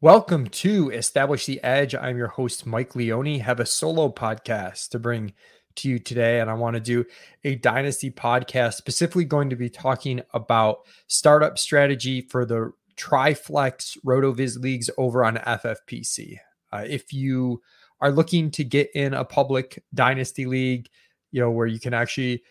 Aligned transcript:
Welcome 0.00 0.48
to 0.48 0.90
Establish 0.90 1.46
the 1.46 1.62
Edge. 1.62 1.94
I'm 1.94 2.18
your 2.18 2.28
host, 2.28 2.66
Mike 2.66 2.94
Leone. 2.94 3.38
Have 3.38 3.60
a 3.60 3.64
solo 3.64 4.10
podcast 4.10 4.90
to 4.90 4.98
bring 4.98 5.32
to 5.76 5.88
you 5.88 5.98
today, 5.98 6.40
and 6.40 6.50
I 6.50 6.54
want 6.54 6.74
to 6.74 6.80
do 6.80 7.04
a 7.44 7.54
dynasty 7.54 8.10
podcast, 8.10 8.74
specifically 8.74 9.24
going 9.24 9.48
to 9.50 9.56
be 9.56 9.70
talking 9.70 10.20
about 10.34 10.80
startup 11.06 11.58
strategy 11.58 12.20
for 12.20 12.44
the 12.44 12.72
Triflex 12.96 13.96
RotoViz 14.04 14.58
leagues 14.58 14.90
over 14.98 15.24
on 15.24 15.36
FFPC. 15.36 16.38
Uh, 16.72 16.84
if 16.86 17.12
you 17.12 17.62
are 18.00 18.10
looking 18.10 18.50
to 18.50 18.64
get 18.64 18.90
in 18.94 19.14
a 19.14 19.24
public 19.24 19.82
dynasty 19.94 20.44
league, 20.44 20.88
you 21.30 21.40
know 21.40 21.52
where 21.52 21.68
you 21.68 21.80
can 21.80 21.94
actually 21.94 22.42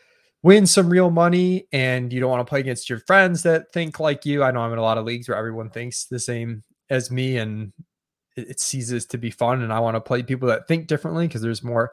win 0.44 0.66
some 0.66 0.90
real 0.90 1.12
money 1.12 1.68
and 1.72 2.12
you 2.12 2.20
don't 2.20 2.32
want 2.32 2.46
to 2.46 2.50
play 2.50 2.62
against 2.62 2.90
your 2.90 3.00
friends 3.00 3.44
that 3.44 3.72
think 3.72 4.00
like 4.00 4.26
you. 4.26 4.44
I 4.44 4.52
know 4.52 4.62
I'm 4.62 4.74
in 4.74 4.80
a 4.80 4.82
lot 4.82 4.98
of 4.98 5.06
leagues 5.06 5.28
where 5.28 5.38
everyone 5.38 5.70
thinks 5.70 6.06
the 6.06 6.20
same 6.20 6.64
as 6.94 7.12
me 7.12 7.38
and 7.38 7.74
it, 8.38 8.52
it 8.52 8.60
ceases 8.60 9.06
to 9.08 9.18
be 9.18 9.32
fun 9.32 9.62
and 9.62 9.74
i 9.74 9.80
want 9.80 9.96
to 9.96 10.02
play 10.02 10.24
people 10.24 10.48
that 10.48 10.68
think 10.68 10.88
differently 10.88 11.28
because 11.28 11.42
there's 11.42 11.64
more 11.64 11.92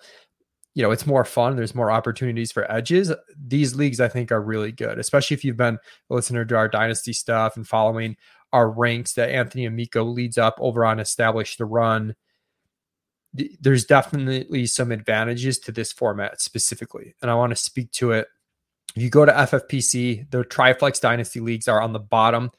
you 0.75 0.83
know 0.83 0.91
it's 0.91 1.07
more 1.07 1.25
fun 1.25 1.57
there's 1.57 1.75
more 1.75 1.91
opportunities 1.91 2.53
for 2.53 2.71
edges. 2.71 3.13
These 3.47 3.75
leagues 3.75 4.01
i 4.01 4.09
think 4.09 4.31
are 4.31 4.43
really 4.43 4.73
good 4.73 4.99
especially 4.99 5.35
if 5.35 5.45
you've 5.45 5.57
been 5.57 5.79
a 6.11 6.15
listener 6.15 6.45
to 6.45 6.57
our 6.57 6.69
dynasty 6.69 7.13
stuff 7.13 7.57
and 7.57 7.67
following 7.67 8.17
our 8.53 8.71
ranks 8.71 9.15
that 9.15 9.31
anthony 9.31 9.65
amico 9.67 10.05
leads 10.05 10.39
up 10.39 10.57
over 10.59 10.85
on 10.85 11.01
establish 11.01 11.57
the 11.57 11.65
run. 11.65 12.15
There's 13.33 13.85
definitely 13.85 14.67
some 14.67 14.91
advantages 14.91 15.61
to 15.61 15.73
this 15.73 15.93
format 15.93 16.41
specifically 16.41 17.15
and 17.23 17.31
i 17.31 17.35
want 17.35 17.51
to 17.51 17.57
speak 17.57 17.91
to 17.93 18.13
it. 18.13 18.29
If 18.97 19.03
you 19.03 19.11
go 19.11 19.25
to 19.25 19.33
ffpc 19.33 20.31
the 20.31 20.45
triflex 20.45 21.01
dynasty 21.01 21.41
leagues 21.41 21.69
are 21.69 21.81
on 21.81 21.93
the 21.93 22.01
bottom 22.01 22.51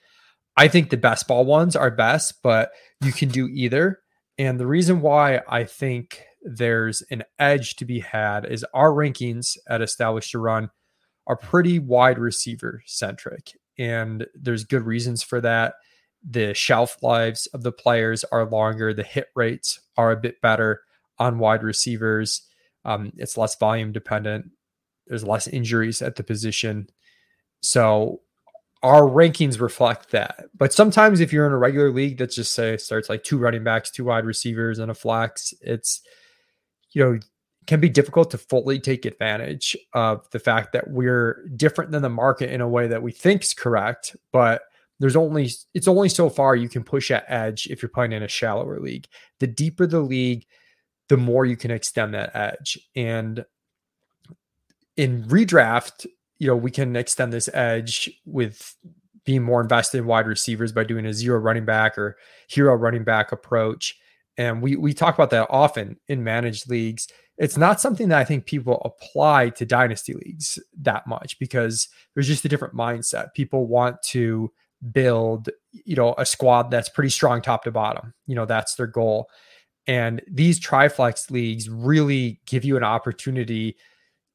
I 0.58 0.68
think 0.68 0.90
the 0.90 0.98
best 0.98 1.28
ball 1.28 1.46
ones 1.46 1.76
are 1.76 1.92
best, 1.92 2.42
but 2.44 2.72
you 3.04 3.12
can 3.12 3.30
do 3.30 3.48
either. 3.48 4.00
And 4.38 4.60
the 4.60 4.68
reason 4.68 5.02
why 5.02 5.42
I 5.48 5.64
think 5.64 6.24
there's 6.42 7.04
an 7.12 7.24
edge 7.40 7.76
to 7.78 7.86
be 7.86 8.00
had 8.00 8.46
is 8.46 8.66
our 8.74 8.92
rankings 8.92 9.58
at 9.70 9.82
Establish 9.82 10.32
the 10.32 10.40
Run 10.40 10.70
are 11.28 11.36
pretty 11.36 11.80
wide 11.80 12.18
receiver 12.18 12.82
centric. 12.86 13.52
And 13.78 14.26
there's 14.34 14.64
good 14.64 14.84
reasons 14.84 15.24
for 15.24 15.40
that. 15.42 15.76
The 16.28 16.54
shelf 16.54 16.98
lives 17.02 17.48
of 17.48 17.64
the 17.64 17.72
players 17.72 18.24
are 18.26 18.46
longer, 18.46 18.94
the 18.94 19.04
hit 19.04 19.28
rates 19.36 19.80
are 19.98 20.12
a 20.12 20.20
bit 20.20 20.42
better 20.42 20.82
on 21.18 21.40
wide 21.40 21.64
receivers. 21.64 22.48
Um, 22.84 23.12
it's 23.18 23.38
less 23.38 23.56
volume 23.56 23.92
dependent, 23.92 24.52
there's 25.08 25.24
less 25.24 25.48
injuries 25.48 26.02
at 26.02 26.16
the 26.16 26.24
position. 26.24 26.88
So 27.62 28.22
our 28.84 29.04
rankings 29.04 29.60
reflect 29.60 30.12
that. 30.12 30.46
But 30.58 30.74
sometimes 30.74 31.20
if 31.20 31.32
you're 31.32 31.46
in 31.46 31.54
a 31.54 31.58
regular 31.58 31.92
league 31.92 32.18
that 32.18 32.32
just 32.32 32.54
say 32.54 32.78
starts 32.78 33.10
like 33.10 33.24
two 33.24 33.38
running 33.38 33.64
backs, 33.64 33.92
two 33.92 34.06
wide 34.06 34.26
receivers, 34.26 34.80
and 34.80 34.90
a 34.90 34.96
flex, 34.96 35.54
it's 35.62 36.02
you 36.92 37.04
know 37.04 37.20
can 37.68 37.80
be 37.80 37.90
difficult 37.90 38.32
to 38.32 38.38
fully 38.38 38.80
take 38.80 39.06
advantage 39.06 39.78
of 39.94 40.28
the 40.32 40.40
fact 40.40 40.74
that 40.74 40.90
we're 40.90 41.48
different 41.56 41.92
than 41.92 42.02
the 42.02 42.10
market 42.10 42.50
in 42.50 42.60
a 42.60 42.68
way 42.68 42.88
that 42.88 43.04
we 43.04 43.12
think 43.12 43.44
is 43.44 43.54
correct, 43.54 44.16
but 44.34 44.64
there's 45.00 45.16
only 45.16 45.50
it's 45.74 45.88
only 45.88 46.10
so 46.10 46.30
far 46.30 46.56
you 46.56 46.70
can 46.70 46.84
push 46.84 47.12
at 47.12 47.26
edge 47.28 47.68
if 47.68 47.82
you're 47.82 47.90
playing 47.90 48.12
in 48.14 48.24
a 48.24 48.28
shallower 48.28 48.80
league. 48.80 49.08
The 49.40 49.48
deeper 49.48 49.88
the 49.88 50.00
league, 50.00 50.46
the 51.10 51.18
more 51.18 51.46
you 51.46 51.58
can 51.58 51.72
extend 51.72 52.14
that 52.14 52.36
edge. 52.36 52.80
And 52.96 53.44
in 54.98 55.24
redraft, 55.24 56.06
you 56.42 56.48
know, 56.48 56.56
we 56.56 56.72
can 56.72 56.96
extend 56.96 57.32
this 57.32 57.48
edge 57.54 58.10
with 58.26 58.76
being 59.26 59.44
more 59.44 59.62
invested 59.62 60.00
in 60.00 60.08
wide 60.08 60.26
receivers 60.26 60.72
by 60.72 60.84
doing 60.84 61.06
a 61.06 61.14
zero 61.14 61.38
running 61.38 61.66
back 61.66 62.00
or 62.00 62.18
hero 62.48 62.74
running 62.74 63.04
back 63.04 63.32
approach. 63.32 63.96
And 64.38 64.60
we 64.60 64.76
we 64.76 64.92
talk 64.96 65.14
about 65.14 65.30
that 65.30 65.46
often 65.52 66.00
in 66.08 66.24
managed 66.24 66.68
leagues. 66.68 67.08
It's 67.38 67.58
not 67.58 67.80
something 67.80 68.10
that 68.10 68.18
I 68.18 68.24
think 68.24 68.48
people 68.48 68.82
apply 68.84 69.50
to 69.52 69.68
dynasty 69.68 70.14
leagues 70.14 70.58
that 70.82 71.06
much 71.06 71.38
because 71.38 71.88
there's 72.16 72.28
just 72.28 72.44
a 72.44 72.50
different 72.50 72.74
mindset. 72.74 73.36
People 73.36 73.68
want 73.68 74.02
to 74.06 74.52
build, 74.92 75.48
you 75.86 75.96
know, 75.96 76.16
a 76.18 76.26
squad 76.26 76.72
that's 76.72 76.90
pretty 76.90 77.12
strong 77.12 77.44
top 77.44 77.66
to 77.66 77.72
bottom. 77.72 78.16
You 78.26 78.34
know, 78.34 78.48
that's 78.48 78.74
their 78.74 78.88
goal. 78.88 79.30
And 79.86 80.24
these 80.28 80.60
triflex 80.60 81.30
leagues 81.30 81.70
really 81.70 82.42
give 82.48 82.66
you 82.66 82.78
an 82.78 82.84
opportunity 82.84 83.76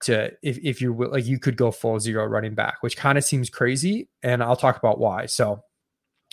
to 0.02 0.30
if, 0.42 0.58
if 0.58 0.80
you 0.80 0.94
like 1.10 1.26
you 1.26 1.38
could 1.38 1.56
go 1.56 1.70
full 1.70 1.98
zero 1.98 2.26
running 2.26 2.54
back 2.54 2.82
which 2.82 2.96
kind 2.96 3.16
of 3.16 3.24
seems 3.24 3.48
crazy 3.48 4.08
and 4.22 4.42
i'll 4.42 4.56
talk 4.56 4.76
about 4.76 4.98
why. 4.98 5.26
So 5.26 5.62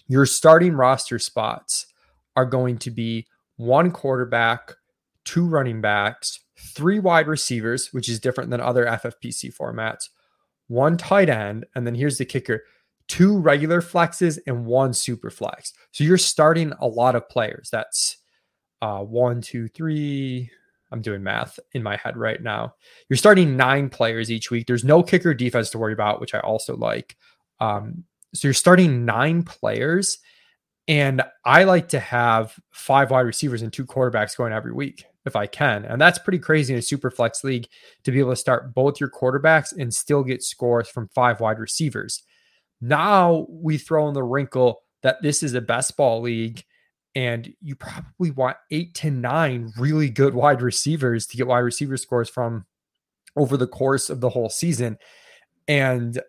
your 0.08 0.26
starting 0.26 0.74
roster 0.74 1.20
spots 1.20 1.86
are 2.36 2.46
going 2.46 2.78
to 2.80 2.92
be 2.92 3.26
one 3.56 3.92
quarterback 3.92 4.74
two 5.24 5.46
running 5.46 5.82
backs 5.82 6.40
three 6.58 7.00
wide 7.00 7.28
receivers 7.28 7.94
which 7.94 8.10
is 8.10 8.20
different 8.20 8.50
than 8.50 8.60
other 8.60 8.86
ffpc 8.86 9.56
formats 9.56 10.10
one 10.68 10.98
tight 10.98 11.30
end 11.30 11.66
and 11.76 11.88
then 11.88 11.96
here's 11.96 12.18
the 12.18 12.26
kicker 12.26 12.64
two 13.08 13.38
regular 13.38 13.82
flexes 13.82 14.40
and 14.48 14.66
one 14.66 14.94
super 14.94 15.30
flex. 15.30 15.74
So 15.92 16.04
you're 16.04 16.18
starting 16.18 16.74
a 16.80 16.88
lot 16.88 17.16
of 17.16 17.30
players. 17.30 17.70
That's 17.72 18.18
uh 18.82 19.00
one 19.00 19.42
two 19.42 19.68
three 19.68 20.50
I'm 20.94 21.02
doing 21.02 21.24
math 21.24 21.60
in 21.74 21.84
my 21.84 21.98
head 21.98 22.16
right 22.16 22.42
now. 22.42 22.76
You're 23.10 23.18
starting 23.18 23.58
nine 23.58 23.90
players 23.90 24.32
each 24.32 24.52
week. 24.52 24.68
There's 24.68 24.84
no 24.84 25.04
kicker 25.04 25.34
defense 25.34 25.72
to 25.72 25.80
worry 25.80 25.94
about, 25.94 26.22
which 26.22 26.36
I 26.36 26.40
also 26.40 26.78
like. 26.78 27.18
Um, 27.60 28.04
so 28.34 28.48
you're 28.48 28.54
starting 28.54 29.04
nine 29.04 29.44
players. 29.44 30.20
And 30.88 31.24
I 31.46 31.64
like 31.64 31.90
to 31.90 32.00
have 32.00 32.56
five 32.72 33.10
wide 33.10 33.22
receivers 33.22 33.62
and 33.62 33.72
two 33.72 33.86
quarterbacks 33.86 34.38
going 34.38 34.54
every 34.54 34.74
week 34.74 35.06
if 35.26 35.36
I 35.36 35.48
can. 35.48 35.86
And 35.86 36.00
that's 36.00 36.20
pretty 36.20 36.40
crazy 36.40 36.74
in 36.74 36.80
a 36.80 36.84
super 36.84 37.10
flex 37.10 37.44
league 37.44 37.68
to 38.04 38.12
be 38.12 38.20
able 38.20 38.32
to 38.32 38.36
start 38.36 38.74
both 38.74 39.00
your 39.00 39.10
quarterbacks 39.10 39.72
and 39.78 39.94
still 39.94 40.24
get 40.24 40.44
scores 40.44 40.90
from 40.90 41.08
five 41.10 41.40
wide 41.40 41.60
receivers. 41.60 42.24
Now 42.82 43.48
we 43.50 43.78
throw 43.78 44.08
in 44.10 44.14
the 44.14 44.24
wrinkle 44.24 44.82
that 45.02 45.22
this 45.22 45.42
is 45.42 45.54
a 45.54 45.62
best 45.62 45.96
ball 45.96 46.22
league 46.22 46.64
and 47.16 47.54
you 47.62 47.76
probably 47.76 48.32
want 48.32 48.58
eight 48.72 48.96
to 48.96 49.12
nine 49.12 49.72
really 49.78 50.10
good 50.10 50.34
wide 50.34 50.62
receivers 50.62 51.28
to 51.28 51.38
get 51.38 51.48
wide 51.48 51.60
receiver 51.60 51.98
scores 51.98 52.30
from 52.30 52.66
over 53.36 53.58
the 53.58 53.68
course 53.68 54.10
of 54.10 54.22
the 54.22 54.30
whole 54.30 54.50
season. 54.50 54.98
And 55.68 56.20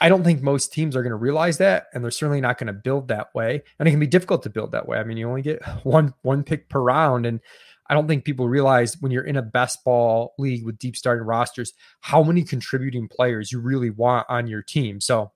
I 0.00 0.08
don't 0.08 0.24
think 0.24 0.42
most 0.42 0.72
teams 0.72 0.94
are 0.94 1.02
going 1.02 1.10
to 1.10 1.16
realize 1.16 1.58
that, 1.58 1.86
and 1.92 2.02
they're 2.02 2.10
certainly 2.10 2.40
not 2.40 2.58
going 2.58 2.68
to 2.68 2.72
build 2.72 3.08
that 3.08 3.34
way. 3.34 3.62
And 3.78 3.88
it 3.88 3.90
can 3.90 4.00
be 4.00 4.06
difficult 4.06 4.42
to 4.44 4.50
build 4.50 4.72
that 4.72 4.86
way. 4.86 4.98
I 4.98 5.04
mean, 5.04 5.16
you 5.16 5.28
only 5.28 5.42
get 5.42 5.62
one 5.84 6.14
one 6.22 6.44
pick 6.44 6.68
per 6.68 6.80
round, 6.80 7.26
and 7.26 7.40
I 7.88 7.94
don't 7.94 8.06
think 8.06 8.24
people 8.24 8.48
realize 8.48 8.96
when 9.00 9.10
you're 9.10 9.24
in 9.24 9.36
a 9.36 9.42
best 9.42 9.82
ball 9.84 10.34
league 10.38 10.64
with 10.64 10.78
deep 10.78 10.96
starting 10.96 11.26
rosters 11.26 11.72
how 12.00 12.22
many 12.22 12.44
contributing 12.44 13.08
players 13.08 13.50
you 13.50 13.60
really 13.60 13.90
want 13.90 14.26
on 14.28 14.46
your 14.46 14.62
team. 14.62 15.00
So 15.00 15.32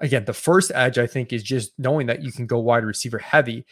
again, 0.00 0.24
the 0.24 0.32
first 0.32 0.70
edge 0.74 0.98
I 0.98 1.06
think 1.06 1.32
is 1.32 1.42
just 1.42 1.72
knowing 1.78 2.06
that 2.06 2.22
you 2.22 2.32
can 2.32 2.46
go 2.46 2.58
wide 2.58 2.84
receiver 2.84 3.18
heavy. 3.18 3.66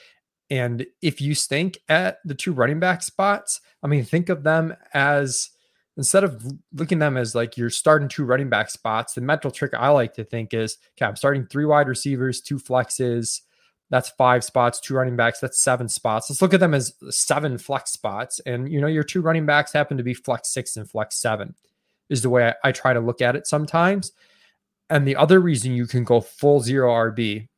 And 0.51 0.87
if 1.03 1.21
you 1.21 1.35
stink 1.35 1.79
at 1.89 2.19
the 2.25 2.35
two 2.35 2.53
running 2.53 2.81
back 2.81 3.03
spots, 3.03 3.61
I 3.83 3.89
mean, 3.89 4.05
think 4.05 4.29
of 4.29 4.43
them 4.43 4.75
as 4.95 5.51
instead 5.97 6.25
of 6.25 6.45
looking 6.73 6.99
at 6.99 7.07
them 7.07 7.17
as 7.17 7.35
like 7.35 7.57
you're 7.57 7.71
starting 7.71 8.09
two 8.09 8.25
running 8.25 8.49
back 8.49 8.71
spots, 8.71 9.15
the 9.15 9.21
mental 9.21 9.51
trick 9.51 9.73
I 9.75 9.89
like 9.89 10.15
to 10.15 10.25
think 10.25 10.55
is 10.55 10.79
okay, 10.97 11.07
I'm 11.07 11.17
starting 11.17 11.47
three 11.47 11.65
wide 11.65 11.89
receivers, 11.89 12.41
two 12.41 12.59
flexes. 12.59 13.41
That's 13.89 14.09
five 14.11 14.43
spots, 14.43 14.81
two 14.81 14.95
running 14.95 15.15
backs, 15.15 15.39
that's 15.39 15.61
seven 15.61 15.89
spots. 15.89 16.29
Let's 16.29 16.43
look 16.43 16.53
at 16.53 16.59
them 16.59 16.75
as 16.75 16.95
seven 17.11 17.57
flex 17.57 17.93
spots. 17.93 18.41
And 18.45 18.71
you 18.71 18.81
know, 18.81 18.89
your 18.89 19.05
two 19.05 19.21
running 19.21 19.47
backs 19.47 19.73
happen 19.73 19.97
to 19.97 20.03
be 20.03 20.15
flex 20.15 20.53
six 20.53 20.77
and 20.77 20.91
flex 20.91 21.17
seven, 21.17 21.55
is 22.11 22.23
the 22.23 22.31
way 22.31 22.49
I, 22.49 22.69
I 22.69 22.73
try 22.73 22.93
to 22.93 23.01
look 23.01 23.23
at 23.23 23.37
it 23.37 23.47
sometimes. 23.47 24.13
And 24.89 25.07
the 25.07 25.17
other 25.17 25.41
reason 25.41 25.73
you 25.73 25.87
can 25.87 26.05
go 26.05 26.21
full 26.21 26.61
zero 26.61 26.91
RB, 26.93 27.49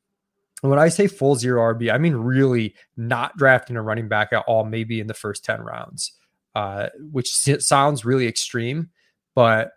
and 0.62 0.70
when 0.70 0.78
I 0.78 0.88
say 0.88 1.06
full 1.06 1.36
zero 1.36 1.74
RB, 1.74 1.92
I 1.92 1.98
mean 1.98 2.14
really 2.14 2.74
not 2.96 3.36
drafting 3.36 3.76
a 3.76 3.82
running 3.82 4.08
back 4.08 4.32
at 4.32 4.44
all, 4.46 4.64
maybe 4.64 5.00
in 5.00 5.06
the 5.06 5.14
first 5.14 5.44
10 5.44 5.60
rounds, 5.60 6.12
uh, 6.54 6.88
which 7.12 7.30
sounds 7.30 8.04
really 8.04 8.26
extreme. 8.26 8.88
But 9.34 9.72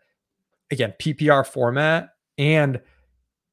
again, 0.71 0.93
PPR 0.99 1.45
format 1.45 2.09
and 2.37 2.79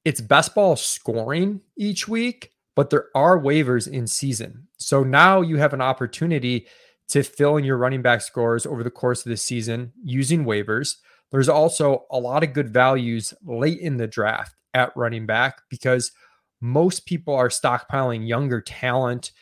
it's 0.04 0.20
best 0.20 0.54
ball 0.54 0.76
scoring 0.76 1.60
each 1.76 2.08
week, 2.08 2.52
but 2.74 2.88
there 2.90 3.06
are 3.14 3.38
waivers 3.38 3.86
in 3.86 4.06
season. 4.06 4.68
So 4.78 5.02
now 5.02 5.42
you 5.42 5.58
have 5.58 5.74
an 5.74 5.82
opportunity 5.82 6.66
to 7.08 7.22
fill 7.22 7.56
in 7.56 7.64
your 7.64 7.76
running 7.76 8.02
back 8.02 8.22
scores 8.22 8.64
over 8.64 8.82
the 8.82 8.90
course 8.90 9.26
of 9.26 9.30
the 9.30 9.36
season 9.36 9.92
using 10.02 10.44
waivers. 10.44 10.96
There's 11.30 11.48
also 11.48 12.06
a 12.10 12.18
lot 12.18 12.42
of 12.42 12.52
good 12.52 12.70
values 12.70 13.34
late 13.44 13.80
in 13.80 13.96
the 13.96 14.06
draft 14.06 14.54
at 14.74 14.96
running 14.96 15.26
back 15.26 15.62
because 15.68 16.12
most 16.60 17.06
people 17.06 17.34
are 17.34 17.48
stockpiling 17.48 18.26
younger 18.26 18.60
talent, 18.60 19.32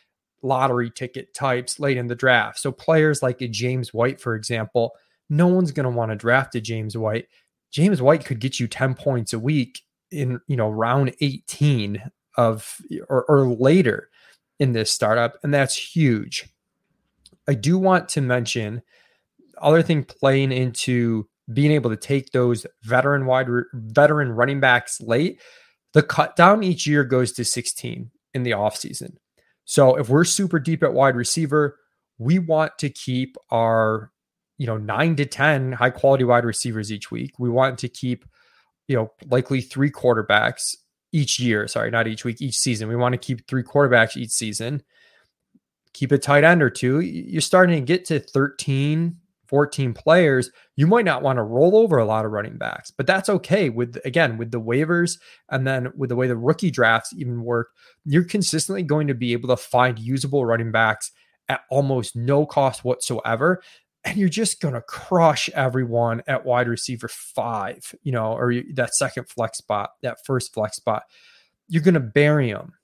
lottery 0.43 0.91
ticket 0.91 1.33
types 1.35 1.81
late 1.81 1.97
in 1.97 2.09
the 2.09 2.15
draft. 2.15 2.59
So 2.59 2.73
players 2.73 3.23
like 3.23 3.41
a 3.41 3.49
James 3.49 3.95
White, 3.95 4.21
for 4.21 4.35
example, 4.35 4.93
no 5.31 5.47
one's 5.47 5.73
going 5.73 5.85
to 5.85 5.97
want 5.97 6.11
to 6.11 6.17
draft 6.17 6.55
a 6.55 6.61
James 6.61 6.97
White. 6.97 7.27
James 7.71 8.03
White 8.03 8.25
could 8.25 8.41
get 8.41 8.61
you 8.61 8.69
10 8.69 8.95
points 8.95 9.33
a 9.33 9.39
week 9.39 9.81
in, 10.11 10.41
you 10.47 10.57
know, 10.57 10.71
round 10.71 11.15
18 11.21 12.03
of 12.37 12.81
or, 13.09 13.25
or 13.25 13.49
later. 13.49 14.11
in 14.59 14.73
this 14.73 14.91
startup, 14.91 15.37
and 15.43 15.53
that's 15.53 15.77
huge. 15.77 16.49
I 17.49 17.55
do 17.55 17.79
want 17.79 18.09
to 18.11 18.21
mention 18.21 18.83
other 19.61 19.83
thing 19.83 20.05
playing 20.05 20.53
into 20.53 21.29
being 21.53 21.71
able 21.71 21.91
to 21.91 21.97
take 21.97 22.33
those 22.33 22.67
veteran 22.83 23.27
wide 23.27 23.49
veteran 23.75 24.33
running 24.33 24.61
backs 24.61 25.01
late. 25.01 25.41
The 25.93 26.03
cut 26.03 26.37
down 26.37 26.63
each 26.63 26.87
year 26.87 27.05
goes 27.05 27.33
to 27.33 27.45
16 27.45 28.11
in 28.35 28.43
the 28.43 28.51
offseason. 28.51 29.17
So 29.65 29.97
if 29.97 30.09
we're 30.09 30.25
super 30.25 30.59
deep 30.59 30.83
at 30.83 30.93
wide 30.93 31.17
receiver, 31.17 31.79
we 32.19 32.39
want 32.39 32.79
to 32.79 32.91
keep 32.91 33.37
our 33.51 34.11
you 34.59 34.67
know 34.67 34.79
9 34.79 35.17
to 35.17 35.27
10 35.27 35.73
high 35.73 35.91
quality 35.91 36.25
wide 36.25 36.45
receivers 36.45 36.93
each 36.93 37.11
week. 37.11 37.33
We 37.39 37.49
want 37.49 37.79
to 37.79 37.89
keep 37.89 38.25
you 38.89 38.97
know 38.97 39.13
likely 39.31 39.61
three 39.61 39.91
quarterbacks 39.91 40.75
each 41.13 41.39
year, 41.39 41.67
sorry, 41.69 41.91
not 41.91 42.07
each 42.07 42.25
week, 42.25 42.43
each 42.43 42.57
season. 42.57 42.89
We 42.89 42.97
want 42.97 43.13
to 43.13 43.19
keep 43.19 43.47
three 43.47 43.63
quarterbacks 43.63 44.17
each 44.17 44.31
season. 44.31 44.83
Keep 45.95 46.13
a 46.13 46.19
tight 46.19 46.45
end 46.45 46.63
or 46.63 46.69
two. 46.69 47.01
You're 47.01 47.41
starting 47.41 47.77
to 47.77 47.87
get 47.87 48.05
to 48.07 48.21
13, 48.21 49.17
14 49.49 49.95
players. 49.95 50.51
You 50.77 50.87
might 50.87 51.05
not 51.05 51.23
want 51.23 51.39
to 51.39 51.43
roll 51.43 51.77
over 51.77 51.99
a 51.99 52.05
lot 52.05 52.25
of 52.25 52.33
running 52.33 52.59
backs, 52.59 52.91
but 52.91 53.07
that's 53.07 53.29
okay 53.29 53.69
with 53.69 53.99
again 54.05 54.39
with 54.39 54.51
the 54.51 54.61
waivers 54.61 55.19
and 55.51 55.67
then 55.67 55.93
with 55.97 56.11
the 56.11 56.17
way 56.17 56.27
the 56.27 56.37
rookie 56.37 56.71
drafts 56.71 57.13
even 57.15 57.43
work, 57.43 57.71
you're 58.05 58.25
consistently 58.25 58.83
going 58.83 59.07
to 59.07 59.15
be 59.15 59.33
able 59.33 59.49
to 59.49 59.57
find 59.57 59.99
usable 59.99 60.45
running 60.45 60.73
backs 60.73 61.11
at 61.49 61.61
almost 61.71 62.17
no 62.17 62.45
cost 62.45 62.85
whatsoever 62.85 63.63
and 64.07 64.17
you're 64.19 64.29
just 64.29 64.61
going 64.61 64.75
to 64.75 64.81
crush 64.81 65.51
everyone 65.51 66.23
at 66.29 66.47
wide 66.47 66.69
receiver 66.69 67.09
five, 67.09 67.93
you 68.05 68.13
know, 68.13 68.35
or 68.35 68.55
that 68.75 68.95
second 68.95 69.29
flex 69.29 69.59
spot, 69.59 69.91
that 70.03 70.19
first 70.25 70.55
flex 70.55 70.77
spot. 70.77 71.03
You're 71.67 71.83
going 71.83 71.95
to 71.95 72.01
bury 72.01 72.53
them. 72.53 72.75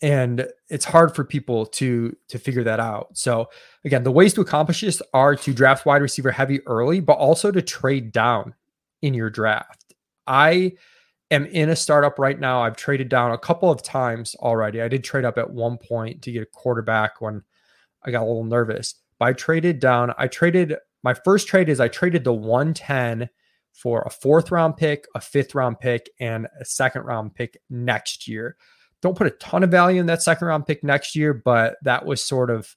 And 0.00 0.46
it's 0.68 0.84
hard 0.84 1.14
for 1.14 1.24
people 1.24 1.66
to 1.66 2.16
to 2.28 2.38
figure 2.38 2.64
that 2.64 2.80
out. 2.80 3.16
So 3.16 3.48
again, 3.84 4.04
the 4.04 4.12
ways 4.12 4.32
to 4.34 4.40
accomplish 4.40 4.82
this 4.82 5.02
are 5.12 5.34
to 5.36 5.52
draft 5.52 5.84
wide 5.84 6.02
receiver 6.02 6.30
heavy 6.30 6.64
early, 6.66 7.00
but 7.00 7.14
also 7.14 7.50
to 7.50 7.60
trade 7.60 8.12
down 8.12 8.54
in 9.02 9.14
your 9.14 9.30
draft. 9.30 9.94
I 10.26 10.74
am 11.30 11.46
in 11.46 11.70
a 11.70 11.76
startup 11.76 12.18
right 12.18 12.38
now. 12.38 12.62
I've 12.62 12.76
traded 12.76 13.08
down 13.08 13.32
a 13.32 13.38
couple 13.38 13.70
of 13.70 13.82
times 13.82 14.36
already. 14.36 14.80
I 14.80 14.88
did 14.88 15.02
trade 15.02 15.24
up 15.24 15.38
at 15.38 15.50
one 15.50 15.78
point 15.78 16.22
to 16.22 16.32
get 16.32 16.42
a 16.42 16.46
quarterback 16.46 17.20
when 17.20 17.42
I 18.04 18.10
got 18.10 18.22
a 18.22 18.26
little 18.26 18.44
nervous 18.44 18.94
But 19.18 19.28
I 19.28 19.32
traded 19.32 19.80
down. 19.80 20.14
I 20.18 20.28
traded 20.28 20.76
my 21.02 21.14
first 21.14 21.48
trade 21.48 21.68
is 21.68 21.80
I 21.80 21.88
traded 21.88 22.24
the 22.24 22.32
110 22.32 23.28
for 23.72 24.02
a 24.02 24.10
fourth 24.10 24.50
round 24.50 24.76
pick, 24.76 25.06
a 25.14 25.20
fifth 25.20 25.54
round 25.54 25.80
pick, 25.80 26.08
and 26.20 26.46
a 26.58 26.64
second 26.64 27.02
round 27.02 27.34
pick 27.34 27.58
next 27.68 28.26
year. 28.26 28.56
Don't 29.04 29.18
put 29.18 29.26
a 29.26 29.32
ton 29.32 29.62
of 29.62 29.70
value 29.70 30.00
in 30.00 30.06
that 30.06 30.22
second 30.22 30.48
round 30.48 30.66
pick 30.66 30.82
next 30.82 31.14
year, 31.14 31.34
but 31.34 31.76
that 31.82 32.06
was 32.06 32.24
sort 32.24 32.48
of, 32.48 32.74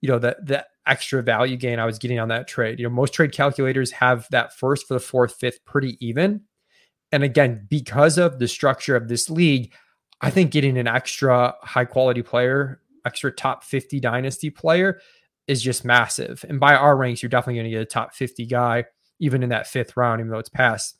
you 0.00 0.08
know, 0.08 0.20
that 0.20 0.46
the 0.46 0.64
extra 0.86 1.20
value 1.20 1.56
gain 1.56 1.80
I 1.80 1.84
was 1.84 1.98
getting 1.98 2.20
on 2.20 2.28
that 2.28 2.46
trade. 2.46 2.78
You 2.78 2.84
know, 2.84 2.94
most 2.94 3.12
trade 3.12 3.32
calculators 3.32 3.90
have 3.90 4.28
that 4.30 4.56
first 4.56 4.86
for 4.86 4.94
the 4.94 5.00
fourth, 5.00 5.34
fifth 5.34 5.64
pretty 5.64 5.96
even. 5.98 6.42
And 7.10 7.24
again, 7.24 7.66
because 7.68 8.18
of 8.18 8.38
the 8.38 8.46
structure 8.46 8.94
of 8.94 9.08
this 9.08 9.28
league, 9.28 9.72
I 10.20 10.30
think 10.30 10.52
getting 10.52 10.78
an 10.78 10.86
extra 10.86 11.56
high 11.62 11.86
quality 11.86 12.22
player, 12.22 12.80
extra 13.04 13.32
top 13.32 13.64
50 13.64 13.98
dynasty 13.98 14.50
player 14.50 15.00
is 15.48 15.60
just 15.60 15.84
massive. 15.84 16.44
And 16.48 16.60
by 16.60 16.76
our 16.76 16.96
ranks, 16.96 17.20
you're 17.20 17.30
definitely 17.30 17.56
going 17.56 17.64
to 17.64 17.70
get 17.70 17.82
a 17.82 17.84
top 17.84 18.14
50 18.14 18.46
guy, 18.46 18.84
even 19.18 19.42
in 19.42 19.48
that 19.48 19.66
fifth 19.66 19.96
round, 19.96 20.20
even 20.20 20.30
though 20.30 20.38
it's 20.38 20.48
past 20.48 20.98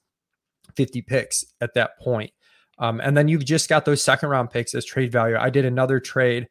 50 0.74 1.00
picks 1.02 1.44
at 1.60 1.74
that 1.74 1.96
point. 2.00 2.32
Um, 2.78 3.00
and 3.00 3.16
then 3.16 3.28
you've 3.28 3.44
just 3.44 3.68
got 3.68 3.84
those 3.84 4.02
second 4.02 4.28
round 4.28 4.50
picks 4.50 4.74
as 4.74 4.84
trade 4.84 5.12
value. 5.12 5.36
I 5.38 5.50
did 5.50 5.64
another 5.64 6.00
trade. 6.00 6.48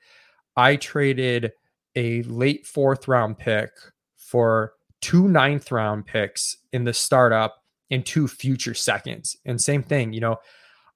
I 0.56 0.76
traded 0.76 1.52
a 1.96 2.24
late 2.24 2.66
fourth 2.66 3.08
round 3.08 3.38
pick 3.38 3.72
for 4.16 4.74
two 5.02 5.28
ninth 5.28 5.72
round 5.72 6.06
picks 6.06 6.58
in 6.72 6.84
the 6.84 6.94
startup 6.94 7.64
and 7.92 8.06
two 8.06 8.28
future 8.28 8.74
seconds. 8.74 9.38
And 9.46 9.60
same 9.60 9.84
thing, 9.84 10.14
you 10.14 10.22
know, 10.22 10.38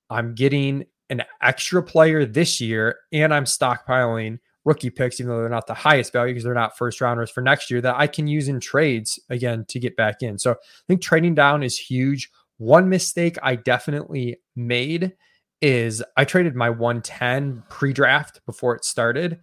I'm 0.09 0.33
getting 0.33 0.85
an 1.09 1.23
extra 1.41 1.83
player 1.83 2.25
this 2.25 2.59
year 2.59 2.97
and 3.11 3.33
I'm 3.33 3.45
stockpiling 3.45 4.39
rookie 4.65 4.89
picks, 4.89 5.19
even 5.19 5.29
though 5.29 5.39
they're 5.39 5.49
not 5.49 5.67
the 5.67 5.73
highest 5.73 6.11
value 6.11 6.33
because 6.33 6.43
they're 6.43 6.53
not 6.53 6.77
first 6.77 6.99
rounders 6.99 7.29
for 7.29 7.41
next 7.41 7.71
year, 7.71 7.79
that 7.81 7.95
I 7.95 8.07
can 8.07 8.27
use 8.27 8.47
in 8.49 8.59
trades 8.59 9.19
again 9.29 9.65
to 9.69 9.79
get 9.79 9.95
back 9.95 10.21
in. 10.21 10.37
So 10.37 10.51
I 10.51 10.55
think 10.87 11.01
trading 11.01 11.35
down 11.35 11.63
is 11.63 11.77
huge. 11.77 12.29
One 12.57 12.89
mistake 12.89 13.37
I 13.41 13.55
definitely 13.55 14.37
made 14.55 15.13
is 15.61 16.03
I 16.15 16.25
traded 16.25 16.55
my 16.55 16.69
110 16.69 17.63
pre 17.69 17.93
draft 17.93 18.41
before 18.45 18.75
it 18.75 18.85
started, 18.85 19.39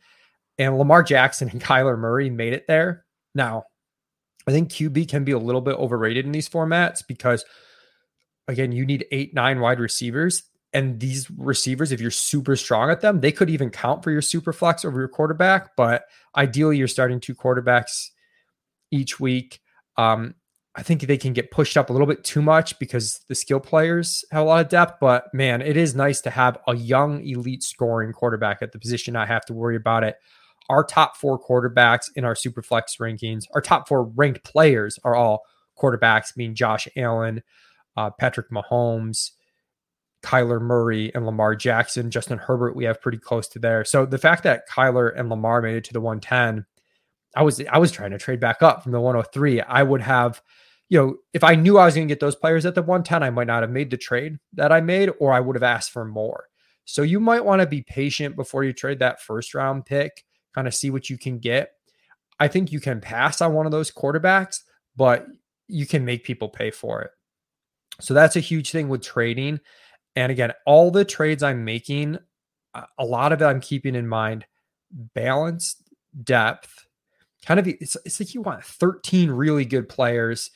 and 0.58 0.78
Lamar 0.78 1.02
Jackson 1.02 1.48
and 1.48 1.60
Kyler 1.62 1.98
Murray 1.98 2.30
made 2.30 2.52
it 2.52 2.66
there. 2.66 3.04
Now, 3.34 3.64
I 4.46 4.52
think 4.52 4.70
QB 4.70 5.08
can 5.08 5.24
be 5.24 5.32
a 5.32 5.38
little 5.38 5.60
bit 5.60 5.76
overrated 5.76 6.26
in 6.26 6.32
these 6.32 6.48
formats 6.48 7.02
because, 7.06 7.44
again, 8.46 8.72
you 8.72 8.84
need 8.84 9.06
eight, 9.10 9.34
nine 9.34 9.60
wide 9.60 9.80
receivers 9.80 10.44
and 10.74 10.98
these 10.98 11.30
receivers, 11.30 11.92
if 11.92 12.00
you're 12.00 12.10
super 12.10 12.56
strong 12.56 12.90
at 12.90 13.00
them, 13.00 13.20
they 13.20 13.30
could 13.30 13.48
even 13.48 13.70
count 13.70 14.02
for 14.02 14.10
your 14.10 14.20
super 14.20 14.52
flex 14.52 14.84
over 14.84 14.98
your 14.98 15.08
quarterback. 15.08 15.76
But 15.76 16.02
ideally, 16.36 16.76
you're 16.76 16.88
starting 16.88 17.20
two 17.20 17.34
quarterbacks 17.34 18.08
each 18.90 19.20
week. 19.20 19.60
Um, 19.96 20.34
I 20.76 20.82
think 20.82 21.02
they 21.02 21.16
can 21.16 21.32
get 21.32 21.52
pushed 21.52 21.76
up 21.76 21.88
a 21.88 21.92
little 21.92 22.06
bit 22.06 22.24
too 22.24 22.42
much 22.42 22.78
because 22.80 23.20
the 23.28 23.34
skill 23.34 23.60
players 23.60 24.24
have 24.32 24.42
a 24.42 24.44
lot 24.44 24.64
of 24.64 24.68
depth. 24.68 24.98
But 25.00 25.32
man, 25.32 25.62
it 25.62 25.76
is 25.76 25.94
nice 25.94 26.20
to 26.22 26.30
have 26.30 26.58
a 26.66 26.74
young 26.74 27.24
elite 27.24 27.62
scoring 27.62 28.12
quarterback 28.12 28.60
at 28.60 28.72
the 28.72 28.78
position. 28.80 29.14
I 29.14 29.26
have 29.26 29.44
to 29.46 29.54
worry 29.54 29.76
about 29.76 30.02
it. 30.02 30.16
Our 30.68 30.82
top 30.82 31.16
four 31.16 31.38
quarterbacks 31.40 32.10
in 32.16 32.24
our 32.24 32.34
super 32.34 32.62
flex 32.62 32.96
rankings, 32.96 33.44
our 33.54 33.60
top 33.60 33.86
four 33.86 34.04
ranked 34.04 34.42
players 34.44 34.98
are 35.04 35.14
all 35.14 35.42
quarterbacks, 35.78 36.36
meaning 36.36 36.56
Josh 36.56 36.88
Allen, 36.96 37.42
uh, 37.96 38.10
Patrick 38.10 38.50
Mahomes, 38.50 39.30
Kyler 40.24 40.60
Murray 40.60 41.14
and 41.14 41.26
Lamar 41.26 41.54
Jackson. 41.54 42.10
Justin 42.10 42.38
Herbert, 42.38 42.74
we 42.74 42.84
have 42.84 43.00
pretty 43.00 43.18
close 43.18 43.46
to 43.48 43.58
there. 43.58 43.84
So 43.84 44.06
the 44.06 44.18
fact 44.18 44.42
that 44.44 44.68
Kyler 44.68 45.12
and 45.16 45.28
Lamar 45.28 45.60
made 45.60 45.76
it 45.76 45.84
to 45.84 45.92
the 45.92 46.00
110, 46.00 46.64
I 47.36 47.42
was 47.42 47.62
I 47.70 47.78
was 47.78 47.92
trying 47.92 48.12
to 48.12 48.18
trade 48.18 48.40
back 48.40 48.62
up 48.62 48.82
from 48.82 48.92
the 48.92 49.00
103. 49.00 49.60
I 49.60 49.82
would 49.82 50.00
have, 50.00 50.40
you 50.88 50.98
know, 50.98 51.16
if 51.32 51.42
I 51.42 51.54
knew 51.54 51.78
I 51.78 51.86
was 51.86 51.94
going 51.94 52.08
to 52.08 52.12
get 52.12 52.20
those 52.20 52.36
players 52.36 52.66
at 52.66 52.74
the 52.74 52.82
110, 52.82 53.22
I 53.22 53.30
might 53.30 53.46
not 53.46 53.62
have 53.62 53.70
made 53.70 53.90
the 53.90 53.96
trade 53.96 54.38
that 54.52 54.72
I 54.72 54.80
made, 54.80 55.10
or 55.18 55.32
I 55.32 55.40
would 55.40 55.56
have 55.56 55.62
asked 55.62 55.90
for 55.90 56.04
more. 56.04 56.48
So 56.84 57.02
you 57.02 57.20
might 57.20 57.44
want 57.44 57.60
to 57.60 57.66
be 57.66 57.82
patient 57.82 58.36
before 58.36 58.64
you 58.64 58.72
trade 58.72 58.98
that 58.98 59.22
first 59.22 59.54
round 59.54 59.86
pick, 59.86 60.24
kind 60.54 60.68
of 60.68 60.74
see 60.74 60.90
what 60.90 61.08
you 61.08 61.16
can 61.16 61.38
get. 61.38 61.70
I 62.38 62.48
think 62.48 62.72
you 62.72 62.80
can 62.80 63.00
pass 63.00 63.40
on 63.40 63.54
one 63.54 63.66
of 63.66 63.72
those 63.72 63.90
quarterbacks, 63.90 64.60
but 64.96 65.26
you 65.68 65.86
can 65.86 66.04
make 66.04 66.24
people 66.24 66.48
pay 66.48 66.70
for 66.70 67.02
it. 67.02 67.10
So 68.00 68.12
that's 68.12 68.36
a 68.36 68.40
huge 68.40 68.70
thing 68.70 68.88
with 68.88 69.02
trading. 69.02 69.60
And 70.16 70.30
again, 70.30 70.52
all 70.66 70.90
the 70.90 71.04
trades 71.04 71.42
I'm 71.42 71.64
making, 71.64 72.18
a 72.98 73.04
lot 73.04 73.32
of 73.32 73.40
it 73.40 73.46
I'm 73.46 73.60
keeping 73.60 73.94
in 73.94 74.06
mind 74.06 74.44
balanced 74.92 75.82
depth. 76.22 76.86
Kind 77.46 77.60
of, 77.60 77.68
it's, 77.68 77.96
it's 78.04 78.20
like 78.20 78.34
you 78.34 78.42
want 78.42 78.64
13 78.64 79.30
really 79.30 79.64
good 79.64 79.88
players 79.88 80.50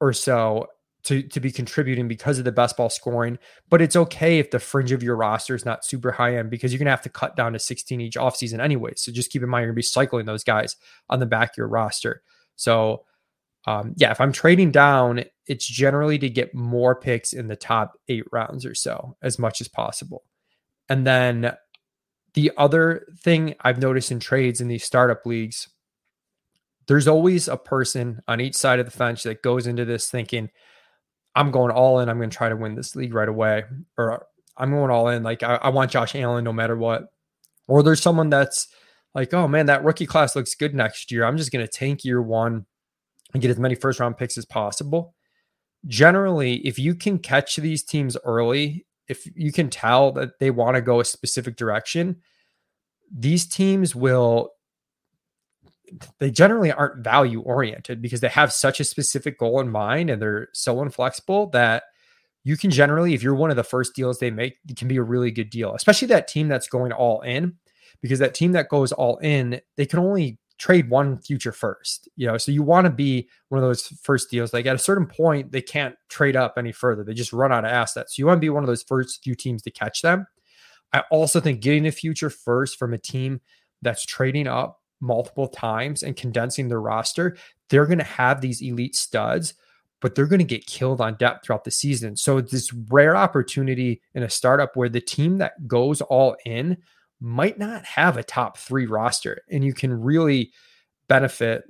or 0.00 0.12
so 0.12 0.66
to, 1.02 1.22
to 1.22 1.40
be 1.40 1.50
contributing 1.50 2.08
because 2.08 2.38
of 2.38 2.44
the 2.44 2.52
best 2.52 2.76
ball 2.76 2.90
scoring. 2.90 3.38
But 3.68 3.80
it's 3.80 3.96
okay 3.96 4.38
if 4.38 4.50
the 4.50 4.58
fringe 4.58 4.92
of 4.92 5.02
your 5.02 5.16
roster 5.16 5.54
is 5.54 5.64
not 5.64 5.84
super 5.84 6.12
high 6.12 6.36
end 6.36 6.50
because 6.50 6.72
you're 6.72 6.78
going 6.78 6.86
to 6.86 6.90
have 6.90 7.02
to 7.02 7.08
cut 7.08 7.36
down 7.36 7.52
to 7.54 7.58
16 7.58 8.00
each 8.00 8.16
offseason 8.16 8.60
anyway. 8.60 8.92
So 8.96 9.12
just 9.12 9.30
keep 9.30 9.42
in 9.42 9.48
mind, 9.48 9.62
you're 9.62 9.68
going 9.68 9.76
to 9.76 9.78
be 9.78 9.82
cycling 9.82 10.26
those 10.26 10.44
guys 10.44 10.76
on 11.08 11.20
the 11.20 11.26
back 11.26 11.50
of 11.50 11.56
your 11.56 11.68
roster. 11.68 12.22
So 12.56 13.04
um, 13.66 13.94
yeah, 13.96 14.10
if 14.10 14.20
I'm 14.20 14.32
trading 14.32 14.70
down, 14.70 15.24
it's 15.46 15.66
generally 15.66 16.18
to 16.18 16.30
get 16.30 16.54
more 16.54 16.94
picks 16.94 17.32
in 17.32 17.46
the 17.46 17.56
top 17.56 17.92
eight 18.08 18.24
rounds 18.32 18.64
or 18.64 18.74
so 18.74 19.16
as 19.22 19.38
much 19.38 19.60
as 19.60 19.68
possible. 19.68 20.24
And 20.88 21.06
then 21.06 21.54
the 22.34 22.52
other 22.56 23.06
thing 23.18 23.54
I've 23.60 23.80
noticed 23.80 24.10
in 24.10 24.20
trades 24.20 24.60
in 24.60 24.68
these 24.68 24.84
startup 24.84 25.26
leagues, 25.26 25.68
there's 26.90 27.06
always 27.06 27.46
a 27.46 27.56
person 27.56 28.20
on 28.26 28.40
each 28.40 28.56
side 28.56 28.80
of 28.80 28.84
the 28.84 28.90
fence 28.90 29.22
that 29.22 29.44
goes 29.44 29.68
into 29.68 29.84
this 29.84 30.10
thinking, 30.10 30.50
I'm 31.36 31.52
going 31.52 31.70
all 31.70 32.00
in. 32.00 32.08
I'm 32.08 32.16
going 32.16 32.30
to 32.30 32.36
try 32.36 32.48
to 32.48 32.56
win 32.56 32.74
this 32.74 32.96
league 32.96 33.14
right 33.14 33.28
away. 33.28 33.62
Or 33.96 34.26
I'm 34.56 34.72
going 34.72 34.90
all 34.90 35.06
in. 35.06 35.22
Like, 35.22 35.44
I, 35.44 35.54
I 35.54 35.68
want 35.68 35.92
Josh 35.92 36.16
Allen 36.16 36.42
no 36.42 36.52
matter 36.52 36.76
what. 36.76 37.04
Or 37.68 37.84
there's 37.84 38.02
someone 38.02 38.28
that's 38.28 38.66
like, 39.14 39.32
oh 39.32 39.46
man, 39.46 39.66
that 39.66 39.84
rookie 39.84 40.04
class 40.04 40.34
looks 40.34 40.56
good 40.56 40.74
next 40.74 41.12
year. 41.12 41.24
I'm 41.24 41.36
just 41.36 41.52
going 41.52 41.64
to 41.64 41.70
tank 41.70 42.04
year 42.04 42.20
one 42.20 42.66
and 43.32 43.40
get 43.40 43.52
as 43.52 43.60
many 43.60 43.76
first 43.76 44.00
round 44.00 44.16
picks 44.16 44.36
as 44.36 44.44
possible. 44.44 45.14
Generally, 45.86 46.66
if 46.66 46.76
you 46.76 46.96
can 46.96 47.20
catch 47.20 47.54
these 47.54 47.84
teams 47.84 48.16
early, 48.24 48.84
if 49.06 49.28
you 49.36 49.52
can 49.52 49.70
tell 49.70 50.10
that 50.14 50.40
they 50.40 50.50
want 50.50 50.74
to 50.74 50.82
go 50.82 50.98
a 50.98 51.04
specific 51.04 51.54
direction, 51.54 52.16
these 53.16 53.46
teams 53.46 53.94
will 53.94 54.50
they 56.18 56.30
generally 56.30 56.72
aren't 56.72 57.02
value 57.04 57.40
oriented 57.40 58.00
because 58.00 58.20
they 58.20 58.28
have 58.28 58.52
such 58.52 58.80
a 58.80 58.84
specific 58.84 59.38
goal 59.38 59.60
in 59.60 59.70
mind 59.70 60.10
and 60.10 60.20
they're 60.20 60.48
so 60.52 60.82
inflexible 60.82 61.48
that 61.50 61.84
you 62.44 62.56
can 62.56 62.70
generally 62.70 63.14
if 63.14 63.22
you're 63.22 63.34
one 63.34 63.50
of 63.50 63.56
the 63.56 63.64
first 63.64 63.94
deals 63.94 64.18
they 64.18 64.30
make 64.30 64.56
it 64.68 64.76
can 64.76 64.88
be 64.88 64.96
a 64.96 65.02
really 65.02 65.30
good 65.30 65.50
deal 65.50 65.74
especially 65.74 66.08
that 66.08 66.28
team 66.28 66.48
that's 66.48 66.68
going 66.68 66.92
all 66.92 67.20
in 67.20 67.54
because 68.02 68.18
that 68.18 68.34
team 68.34 68.52
that 68.52 68.68
goes 68.68 68.92
all 68.92 69.18
in, 69.18 69.60
they 69.76 69.86
can 69.86 69.98
only 69.98 70.38
trade 70.58 70.90
one 70.90 71.18
future 71.18 71.52
first. 71.52 72.08
You 72.16 72.26
know, 72.26 72.36
so 72.36 72.52
you 72.52 72.62
want 72.62 72.86
to 72.86 72.90
be 72.90 73.28
one 73.48 73.62
of 73.62 73.66
those 73.66 73.86
first 74.02 74.30
deals. 74.30 74.52
Like 74.52 74.66
at 74.66 74.76
a 74.76 74.78
certain 74.78 75.06
point, 75.06 75.52
they 75.52 75.62
can't 75.62 75.94
trade 76.08 76.36
up 76.36 76.54
any 76.56 76.72
further. 76.72 77.04
They 77.04 77.14
just 77.14 77.32
run 77.32 77.52
out 77.52 77.64
of 77.64 77.70
assets. 77.70 78.16
So 78.16 78.20
you 78.20 78.26
want 78.26 78.38
to 78.38 78.40
be 78.40 78.50
one 78.50 78.62
of 78.62 78.68
those 78.68 78.82
first 78.82 79.22
few 79.22 79.34
teams 79.34 79.62
to 79.62 79.70
catch 79.70 80.02
them. 80.02 80.26
I 80.92 81.04
also 81.10 81.40
think 81.40 81.60
getting 81.60 81.86
a 81.86 81.92
future 81.92 82.30
first 82.30 82.78
from 82.78 82.92
a 82.92 82.98
team 82.98 83.40
that's 83.80 84.04
trading 84.04 84.46
up 84.46 84.79
multiple 85.00 85.48
times 85.48 86.02
and 86.02 86.16
condensing 86.16 86.68
their 86.68 86.80
roster, 86.80 87.36
they're 87.68 87.86
going 87.86 87.98
to 87.98 88.04
have 88.04 88.40
these 88.40 88.60
elite 88.60 88.96
studs, 88.96 89.54
but 90.00 90.14
they're 90.14 90.26
going 90.26 90.38
to 90.38 90.44
get 90.44 90.66
killed 90.66 91.00
on 91.00 91.16
depth 91.16 91.44
throughout 91.44 91.64
the 91.64 91.70
season. 91.70 92.16
So 92.16 92.40
this 92.40 92.72
rare 92.72 93.16
opportunity 93.16 94.02
in 94.14 94.22
a 94.22 94.30
startup 94.30 94.76
where 94.76 94.88
the 94.88 95.00
team 95.00 95.38
that 95.38 95.66
goes 95.66 96.00
all 96.00 96.36
in 96.44 96.78
might 97.20 97.58
not 97.58 97.84
have 97.84 98.16
a 98.16 98.22
top 98.22 98.56
three 98.56 98.86
roster, 98.86 99.42
and 99.50 99.64
you 99.64 99.74
can 99.74 99.92
really 99.92 100.52
benefit, 101.08 101.64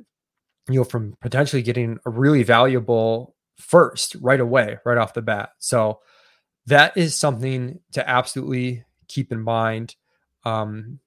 you 0.68 0.76
know, 0.76 0.84
from 0.84 1.16
potentially 1.20 1.62
getting 1.62 1.98
a 2.06 2.10
really 2.10 2.42
valuable 2.42 3.34
first 3.58 4.14
right 4.20 4.40
away, 4.40 4.78
right 4.84 4.98
off 4.98 5.14
the 5.14 5.22
bat. 5.22 5.50
So 5.58 6.00
that 6.66 6.96
is 6.96 7.16
something 7.16 7.80
to 7.92 8.08
absolutely 8.08 8.84
keep 9.08 9.32
in 9.32 9.40
mind. 9.40 9.96
Um, 10.44 11.00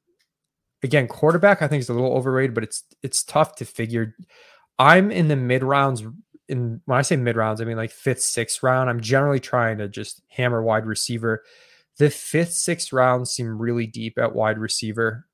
again, 0.84 1.08
quarterback 1.08 1.62
I 1.62 1.68
think 1.68 1.82
is 1.82 1.90
a 1.90 1.94
little 1.94 2.14
overrated, 2.14 2.54
but 2.54 2.64
it's 2.64 2.84
it's 3.02 3.24
tough 3.24 3.56
to 3.56 3.66
figure. 3.66 4.16
I'm 4.78 5.12
in 5.12 5.28
the 5.28 5.36
mid 5.36 5.64
rounds. 5.64 6.04
In 6.50 6.82
when 6.86 7.00
I 7.00 7.02
say 7.02 7.16
mid 7.16 7.38
rounds, 7.38 7.62
I 7.62 7.64
mean 7.66 7.78
like 7.78 7.92
fifth, 7.92 8.22
sixth 8.22 8.62
round. 8.62 8.90
I'm 8.90 9.02
generally 9.02 9.40
trying 9.40 9.78
to 9.78 9.88
just 9.88 10.22
hammer 10.30 10.62
wide 10.62 10.86
receiver 10.86 11.44
the 11.98 12.10
fifth, 12.10 12.54
sixth 12.54 12.92
rounds 12.92 13.32
seem 13.32 13.60
really 13.60 13.86
deep 13.86 14.18
at 14.18 14.34
wide 14.34 14.58
receiver. 14.58 15.28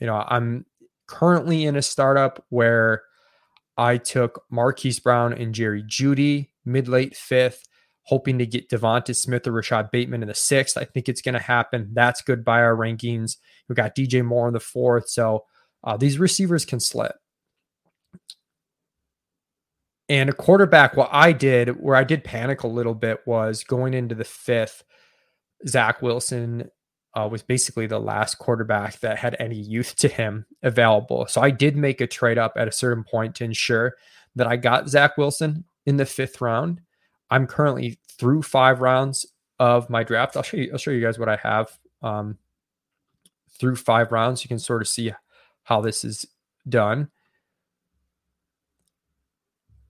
You 0.00 0.06
know, 0.06 0.24
I'm 0.26 0.64
currently 1.06 1.64
in 1.64 1.76
a 1.76 1.82
startup 1.82 2.44
where 2.48 3.02
I 3.76 3.98
took 3.98 4.42
Marquise 4.50 4.98
Brown 4.98 5.32
and 5.34 5.54
Jerry 5.54 5.82
Jeudy 5.82 6.48
mid 6.64 6.88
late 6.88 7.16
fifth, 7.16 7.68
hoping 8.06 8.38
to 8.38 8.46
get 8.46 8.68
Devonta 8.68 9.14
Smith 9.14 9.46
or 9.46 9.52
Rashod 9.52 9.90
Bateman 9.90 10.22
in 10.22 10.28
the 10.28 10.34
sixth. 10.34 10.78
I 10.78 10.84
think 10.84 11.08
it's 11.08 11.20
going 11.20 11.34
to 11.34 11.40
happen. 11.40 11.90
That's 11.92 12.22
good 12.22 12.44
by 12.44 12.60
our 12.60 12.74
rankings. 12.74 13.36
We 13.68 13.74
got 13.74 13.96
DJ 13.96 14.24
Moore 14.24 14.46
in 14.46 14.54
the 14.54 14.60
fourth. 14.60 15.08
So 15.08 15.44
uh, 15.82 15.96
these 15.96 16.18
receivers 16.18 16.64
can 16.64 16.80
slip. 16.80 17.16
And 20.08 20.30
a 20.30 20.32
quarterback, 20.32 20.96
what 20.96 21.08
I 21.10 21.32
did, 21.32 21.80
where 21.80 21.96
I 21.96 22.04
did 22.04 22.22
panic 22.22 22.62
a 22.62 22.68
little 22.68 22.94
bit, 22.94 23.26
was 23.26 23.64
going 23.64 23.92
into 23.92 24.14
the 24.14 24.24
fifth. 24.24 24.84
Zach 25.66 26.00
Wilson 26.00 26.70
uh, 27.16 27.28
was 27.28 27.42
basically 27.42 27.88
the 27.88 27.98
last 27.98 28.36
quarterback 28.36 29.00
that 29.00 29.18
had 29.18 29.34
any 29.40 29.56
youth 29.56 29.96
to 29.96 30.08
him 30.08 30.46
available. 30.62 31.26
So 31.26 31.40
I 31.40 31.50
did 31.50 31.76
make 31.76 32.00
a 32.00 32.06
trade 32.06 32.38
up 32.38 32.52
at 32.56 32.68
a 32.68 32.72
certain 32.72 33.02
point 33.02 33.34
to 33.36 33.44
ensure 33.44 33.94
that 34.36 34.46
I 34.46 34.56
got 34.56 34.88
Zach 34.88 35.16
Wilson 35.16 35.64
in 35.86 35.96
the 35.96 36.06
fifth 36.06 36.40
round. 36.40 36.82
I'm 37.30 37.46
currently 37.46 37.98
through 38.18 38.42
five 38.42 38.80
rounds 38.80 39.26
of 39.58 39.90
my 39.90 40.04
draft. 40.04 40.36
I'll 40.36 40.42
show 40.42 40.56
you. 40.56 40.70
I'll 40.72 40.78
show 40.78 40.90
you 40.90 41.00
guys 41.00 41.18
what 41.18 41.28
I 41.28 41.36
have 41.36 41.78
um, 42.02 42.38
through 43.58 43.76
five 43.76 44.12
rounds. 44.12 44.44
You 44.44 44.48
can 44.48 44.58
sort 44.58 44.82
of 44.82 44.88
see 44.88 45.12
how 45.64 45.80
this 45.80 46.04
is 46.04 46.26
done. 46.68 47.10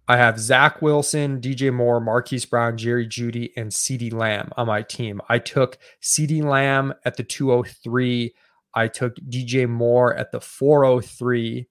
I 0.09 0.17
have 0.19 0.39
Zach 0.39 0.81
Wilson, 0.81 1.41
DJ 1.41 1.73
Moore, 1.75 2.01
Marquise 2.01 2.45
Brown, 2.45 2.77
Jerry 2.77 3.09
Jeudy, 3.09 3.51
and 3.57 3.73
CeeDee 3.73 4.13
Lamb 4.13 4.53
on 4.57 4.69
my 4.69 4.83
team. 4.83 5.21
I 5.29 5.41
took 5.41 5.79
CeeDee 6.01 6.45
Lamb 6.45 6.95
at 7.05 7.17
the 7.17 7.25
203. 7.25 8.33
I 8.75 8.87
took 8.87 9.17
DJ 9.17 9.69
Moore 9.69 10.15
at 10.15 10.31
the 10.31 10.41
403. 10.41 11.67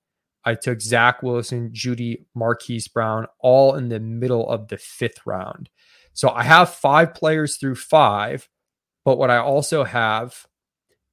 I 0.45 0.55
took 0.55 0.81
Zach 0.81 1.23
Wilson, 1.23 1.71
Jeudy, 1.73 2.25
Marquise 2.35 2.87
Brown, 2.87 3.27
all 3.39 3.75
in 3.75 3.89
the 3.89 3.99
middle 3.99 4.47
of 4.49 4.67
the 4.67 4.77
fifth 4.77 5.25
round. 5.25 5.69
So 6.13 6.29
I 6.29 6.43
have 6.43 6.69
five 6.69 7.13
players 7.13 7.57
through 7.57 7.75
five, 7.75 8.47
but 9.03 9.17
what 9.17 9.31
I 9.31 9.37
also 9.37 9.83
have 9.83 10.45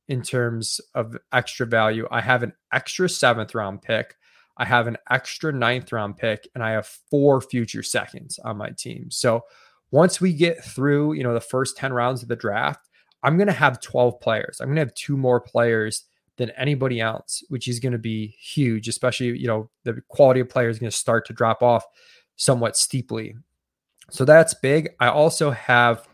in 0.09 0.23
terms 0.23 0.81
of 0.95 1.17
extra 1.33 1.67
value, 1.67 2.07
I 2.11 2.21
have 2.21 2.43
an 2.43 2.53
extra 2.73 3.09
seventh 3.09 3.55
round 3.55 3.83
pick 3.83 4.17
I 4.57 4.65
have 4.65 4.87
an 4.87 4.99
extra 5.11 5.53
ninth 5.53 5.93
round 5.93 6.17
pick 6.17 6.49
and 6.55 6.63
I 6.63 6.73
have 6.73 6.87
four 7.11 7.41
future 7.41 7.83
seconds 7.83 8.39
on 8.39 8.57
my 8.57 8.71
team. 8.71 9.11
So 9.11 9.43
once 9.91 10.21
we 10.21 10.33
get 10.33 10.65
through, 10.65 11.15
you 11.15 11.23
know, 11.23 11.35
the 11.35 11.41
first 11.41 11.77
10 11.77 11.93
rounds 11.93 12.23
of 12.23 12.29
the 12.29 12.37
draft, 12.37 12.89
I'm 13.23 13.37
going 13.37 13.49
to 13.49 13.53
have 13.53 13.81
12 13.81 14.21
players. 14.21 14.59
I'm 14.61 14.69
going 14.69 14.77
to 14.77 14.83
have 14.83 14.95
two 14.95 15.17
more 15.17 15.41
players 15.41 16.05
than 16.43 16.51
anybody 16.57 17.01
else, 17.01 17.45
which 17.49 17.69
is 17.69 17.81
going 17.81 17.93
to 17.93 17.99
be 17.99 18.37
huge, 18.39 18.89
especially, 18.89 19.39
you 19.39 19.47
know, 19.47 19.71
the 19.85 20.03
quality 20.09 20.41
of 20.41 20.49
players 20.49 20.77
is 20.77 20.81
going 20.81 20.91
to 20.91 20.97
start 20.97 21.27
to 21.27 21.33
drop 21.33 21.63
off 21.63 21.85
somewhat 22.37 22.77
steeply. 22.77 23.37
So 24.11 24.25
that's 24.25 24.55
big. 24.55 24.91
I 25.01 25.09
also 25.09 25.53
have 25.53 26.07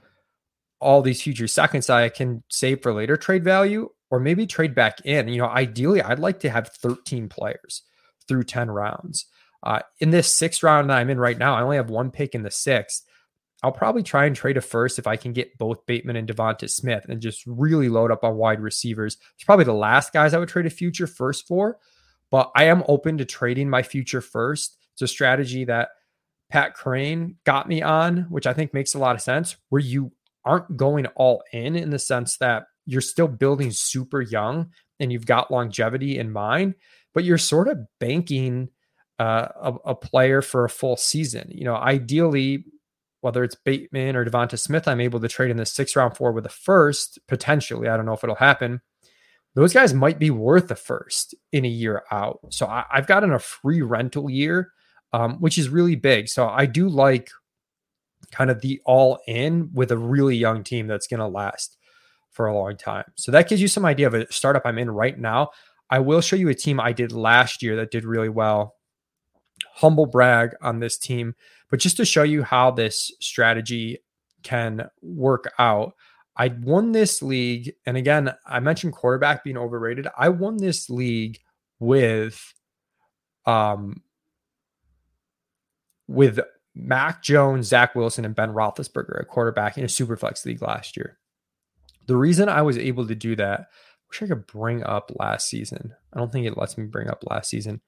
all 0.80 1.02
these 1.02 1.22
future 1.22 1.48
seconds 1.48 1.90
I 1.90 2.08
can 2.10 2.42
save 2.48 2.82
for 2.82 2.92
later 2.92 3.16
trade 3.16 3.42
value 3.42 3.88
or 4.10 4.20
maybe 4.20 4.46
trade 4.46 4.74
back 4.74 5.00
in. 5.04 5.28
You 5.28 5.38
know, 5.38 5.48
ideally, 5.48 6.02
I'd 6.02 6.18
like 6.18 6.40
to 6.40 6.50
have 6.50 6.68
13 6.68 7.28
players 7.28 7.82
through 8.28 8.44
10 8.44 8.70
rounds. 8.70 9.26
Uh, 9.62 9.80
in 9.98 10.10
this 10.10 10.32
sixth 10.32 10.62
round 10.62 10.90
that 10.90 10.98
I'm 10.98 11.10
in 11.10 11.18
right 11.18 11.38
now, 11.38 11.54
I 11.54 11.62
only 11.62 11.76
have 11.76 11.90
one 11.90 12.10
pick 12.10 12.34
in 12.34 12.42
the 12.42 12.50
sixth. 12.50 13.04
I'll 13.62 13.72
probably 13.72 14.02
try 14.02 14.26
and 14.26 14.36
trade 14.36 14.56
a 14.56 14.60
first 14.60 14.98
if 14.98 15.06
I 15.06 15.16
can 15.16 15.32
get 15.32 15.58
both 15.58 15.84
Bateman 15.86 16.16
and 16.16 16.28
Devonta 16.28 16.70
Smith 16.70 17.06
and 17.08 17.20
just 17.20 17.42
really 17.46 17.88
load 17.88 18.12
up 18.12 18.22
on 18.22 18.36
wide 18.36 18.60
receivers. 18.60 19.16
It's 19.34 19.44
probably 19.44 19.64
the 19.64 19.72
last 19.72 20.12
guys 20.12 20.32
I 20.32 20.38
would 20.38 20.48
trade 20.48 20.66
a 20.66 20.70
future 20.70 21.06
first 21.08 21.46
for, 21.46 21.78
but 22.30 22.52
I 22.54 22.64
am 22.64 22.84
open 22.86 23.18
to 23.18 23.24
trading 23.24 23.68
my 23.68 23.82
future 23.82 24.20
first. 24.20 24.76
It's 24.92 25.02
a 25.02 25.08
strategy 25.08 25.64
that 25.64 25.88
Pat 26.50 26.74
Crane 26.74 27.36
got 27.44 27.68
me 27.68 27.82
on, 27.82 28.26
which 28.30 28.46
I 28.46 28.52
think 28.52 28.72
makes 28.72 28.94
a 28.94 28.98
lot 28.98 29.16
of 29.16 29.22
sense, 29.22 29.56
where 29.70 29.82
you 29.82 30.12
aren't 30.44 30.76
going 30.76 31.06
all 31.16 31.42
in 31.52 31.74
in 31.74 31.90
the 31.90 31.98
sense 31.98 32.36
that 32.38 32.64
you're 32.86 33.00
still 33.00 33.28
building 33.28 33.70
super 33.70 34.22
young 34.22 34.70
and 35.00 35.12
you've 35.12 35.26
got 35.26 35.50
longevity 35.50 36.18
in 36.18 36.32
mind 36.32 36.74
but 37.18 37.24
you're 37.24 37.38
sort 37.38 37.66
of 37.68 37.78
banking 37.98 38.68
uh, 39.18 39.48
a, 39.60 39.74
a, 39.86 39.94
player 39.96 40.40
for 40.40 40.64
a 40.64 40.70
full 40.70 40.96
season. 40.96 41.48
You 41.50 41.64
know, 41.64 41.74
ideally, 41.74 42.64
whether 43.20 43.42
it's 43.42 43.54
Bateman 43.54 44.16
or 44.16 44.24
Devonta 44.24 44.58
Smith, 44.58 44.86
I'm 44.86 45.00
able 45.00 45.20
to 45.20 45.28
trade 45.28 45.50
in 45.50 45.56
the 45.56 45.66
sixth 45.66 45.96
round 45.96 46.16
four 46.16 46.32
with 46.32 46.46
a 46.46 46.50
first 46.50 47.18
potentially. 47.26 47.88
I 47.88 47.96
don't 47.96 48.06
know 48.06 48.12
if 48.12 48.22
it'll 48.22 48.36
happen. 48.36 48.80
Those 49.54 49.72
guys 49.72 49.92
might 49.92 50.18
be 50.18 50.30
worth 50.30 50.70
a 50.70 50.76
first 50.76 51.34
in 51.52 51.64
a 51.64 51.68
year 51.68 52.04
out. 52.12 52.38
So 52.50 52.66
I, 52.66 52.84
have 52.90 53.06
gotten 53.06 53.32
a 53.32 53.38
free 53.38 53.82
rental 53.82 54.30
year, 54.30 54.72
um, 55.12 55.40
which 55.40 55.58
is 55.58 55.68
really 55.68 55.96
big. 55.96 56.28
So 56.28 56.48
I 56.48 56.66
do 56.66 56.88
like 56.88 57.30
kind 58.30 58.50
of 58.50 58.60
the 58.60 58.80
all 58.84 59.18
in 59.26 59.70
with 59.72 59.90
a 59.90 59.98
really 59.98 60.36
young 60.36 60.62
team 60.62 60.86
that's 60.86 61.06
going 61.06 61.20
to 61.20 61.26
last 61.26 61.76
for 62.30 62.46
a 62.46 62.54
long 62.54 62.76
time. 62.76 63.04
So 63.16 63.32
that 63.32 63.48
gives 63.48 63.60
you 63.60 63.68
some 63.68 63.84
idea 63.84 64.06
of 64.06 64.14
a 64.14 64.30
startup 64.32 64.62
I'm 64.64 64.78
in 64.78 64.90
right 64.90 65.18
now. 65.18 65.50
I 65.90 66.00
will 66.00 66.20
show 66.20 66.36
you 66.36 66.50
a 66.50 66.54
team 66.54 66.78
I 66.78 66.92
did 66.92 67.10
last 67.12 67.62
year 67.62 67.76
that 67.76 67.90
did 67.90 68.04
really 68.04 68.28
well. 68.28 68.76
Humble 69.74 70.06
brag 70.06 70.54
on 70.62 70.80
this 70.80 70.98
team, 70.98 71.34
but 71.70 71.80
just 71.80 71.96
to 71.98 72.04
show 72.04 72.22
you 72.22 72.42
how 72.42 72.70
this 72.70 73.12
strategy 73.20 73.98
can 74.42 74.88
work 75.02 75.52
out. 75.58 75.94
I 76.36 76.48
won 76.48 76.92
this 76.92 77.20
league, 77.20 77.74
and 77.84 77.96
again, 77.96 78.32
I 78.46 78.60
mentioned 78.60 78.92
quarterback 78.92 79.42
being 79.42 79.56
overrated. 79.56 80.06
I 80.16 80.28
won 80.28 80.56
this 80.56 80.88
league 80.88 81.40
with 81.80 82.54
um 83.46 84.02
with 86.06 86.40
Mac 86.74 87.22
Jones, 87.22 87.66
Zach 87.66 87.94
Wilson, 87.94 88.24
and 88.24 88.34
Ben 88.34 88.52
Roethlisberger 88.52 89.20
at 89.20 89.28
quarterback 89.28 89.76
in 89.76 89.84
a 89.84 89.88
super 89.88 90.16
flex 90.16 90.46
league 90.46 90.62
last 90.62 90.96
year. 90.96 91.18
The 92.06 92.16
reason 92.16 92.48
I 92.48 92.62
was 92.62 92.78
able 92.78 93.06
to 93.06 93.14
do 93.14 93.36
that 93.36 93.66
wish 94.08 94.22
I 94.22 94.26
could 94.26 94.46
bring 94.46 94.82
up 94.84 95.12
last 95.18 95.48
season. 95.48 95.92
I 96.12 96.18
don't 96.18 96.32
think 96.32 96.46
it 96.46 96.56
lets 96.56 96.78
me 96.78 96.86
bring 96.86 97.08
up 97.08 97.24
last 97.28 97.50
season. 97.50 97.80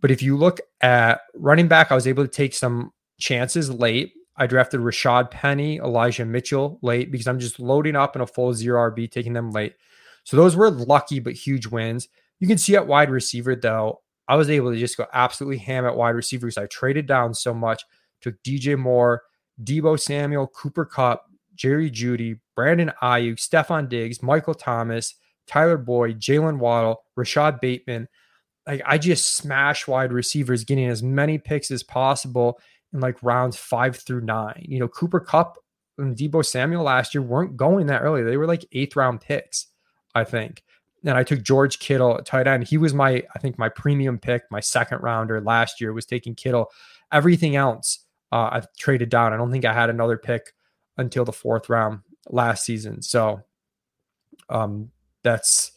But 0.00 0.10
if 0.10 0.22
you 0.22 0.36
look 0.36 0.60
at 0.80 1.20
running 1.34 1.68
back, 1.68 1.90
I 1.90 1.94
was 1.94 2.06
able 2.06 2.24
to 2.24 2.30
take 2.30 2.54
some 2.54 2.92
chances 3.18 3.70
late. 3.70 4.12
I 4.36 4.46
drafted 4.46 4.80
Rashaad 4.80 5.30
Penny, 5.30 5.78
Elijah 5.78 6.24
Mitchell 6.24 6.78
late 6.82 7.10
because 7.10 7.26
I'm 7.26 7.38
just 7.38 7.58
loading 7.58 7.96
up 7.96 8.16
in 8.16 8.22
a 8.22 8.26
full 8.26 8.52
zero 8.52 8.90
RB, 8.90 9.10
taking 9.10 9.32
them 9.32 9.50
late. 9.50 9.74
So 10.24 10.36
those 10.36 10.56
were 10.56 10.70
lucky 10.70 11.20
but 11.20 11.32
huge 11.32 11.66
wins. 11.66 12.08
You 12.40 12.46
can 12.46 12.58
see 12.58 12.76
at 12.76 12.86
wide 12.86 13.10
receiver, 13.10 13.56
though, 13.56 14.02
I 14.28 14.36
was 14.36 14.50
able 14.50 14.72
to 14.72 14.78
just 14.78 14.96
go 14.96 15.06
absolutely 15.12 15.58
ham 15.58 15.86
at 15.86 15.96
wide 15.96 16.10
receivers. 16.10 16.58
I 16.58 16.66
traded 16.66 17.06
down 17.06 17.32
so 17.32 17.54
much, 17.54 17.82
took 18.20 18.34
DJ 18.42 18.78
Moore, 18.78 19.22
Deebo 19.62 19.98
Samuel, 19.98 20.48
Cooper 20.48 20.84
Kupp, 20.84 21.24
Jerry 21.54 21.90
Jeudy, 21.90 22.38
Brandon 22.54 22.92
Aiyuk, 23.02 23.36
Stefon 23.36 23.88
Diggs, 23.88 24.22
Michael 24.22 24.54
Thomas, 24.54 25.14
Tyler 25.46 25.78
Boyd, 25.78 26.20
Jaylen 26.20 26.58
Waddle, 26.58 27.02
Rashod 27.14 27.60
Bateman. 27.60 28.08
Like 28.66 28.82
I 28.84 28.98
just 28.98 29.36
smash 29.36 29.86
wide 29.86 30.12
receivers, 30.12 30.64
getting 30.64 30.86
as 30.88 31.02
many 31.02 31.38
picks 31.38 31.70
as 31.70 31.82
possible 31.82 32.58
in 32.92 33.00
like 33.00 33.22
rounds 33.22 33.56
five 33.56 33.96
through 33.96 34.22
nine. 34.22 34.64
You 34.68 34.80
know, 34.80 34.88
Cooper 34.88 35.20
Kupp 35.20 35.58
and 35.98 36.16
Deebo 36.16 36.44
Samuel 36.44 36.82
last 36.82 37.14
year 37.14 37.22
weren't 37.22 37.56
going 37.56 37.86
that 37.86 38.02
early. 38.02 38.22
They 38.22 38.36
were 38.36 38.46
like 38.46 38.64
eighth 38.72 38.96
round 38.96 39.20
picks, 39.20 39.66
I 40.14 40.24
think. 40.24 40.62
and 41.04 41.16
I 41.16 41.22
took 41.22 41.42
George 41.42 41.78
Kittle 41.78 42.20
tight 42.24 42.46
end. 42.46 42.64
He 42.66 42.78
was 42.78 42.92
my, 42.92 43.22
I 43.34 43.38
think, 43.38 43.58
my 43.58 43.68
premium 43.68 44.18
pick, 44.18 44.42
my 44.50 44.60
second 44.60 45.02
rounder 45.02 45.40
last 45.40 45.80
year 45.80 45.92
was 45.92 46.06
taking 46.06 46.34
Kittle. 46.34 46.70
Everything 47.12 47.54
else, 47.56 48.00
uh, 48.32 48.48
I've 48.52 48.72
traded 48.76 49.08
down. 49.08 49.32
I 49.32 49.36
don't 49.36 49.52
think 49.52 49.64
I 49.64 49.72
had 49.72 49.90
another 49.90 50.16
pick 50.18 50.52
until 50.96 51.24
the 51.24 51.32
fourth 51.32 51.68
round 51.68 52.00
last 52.28 52.64
season. 52.64 53.02
So, 53.02 53.42
um, 54.48 54.90
that's 55.22 55.72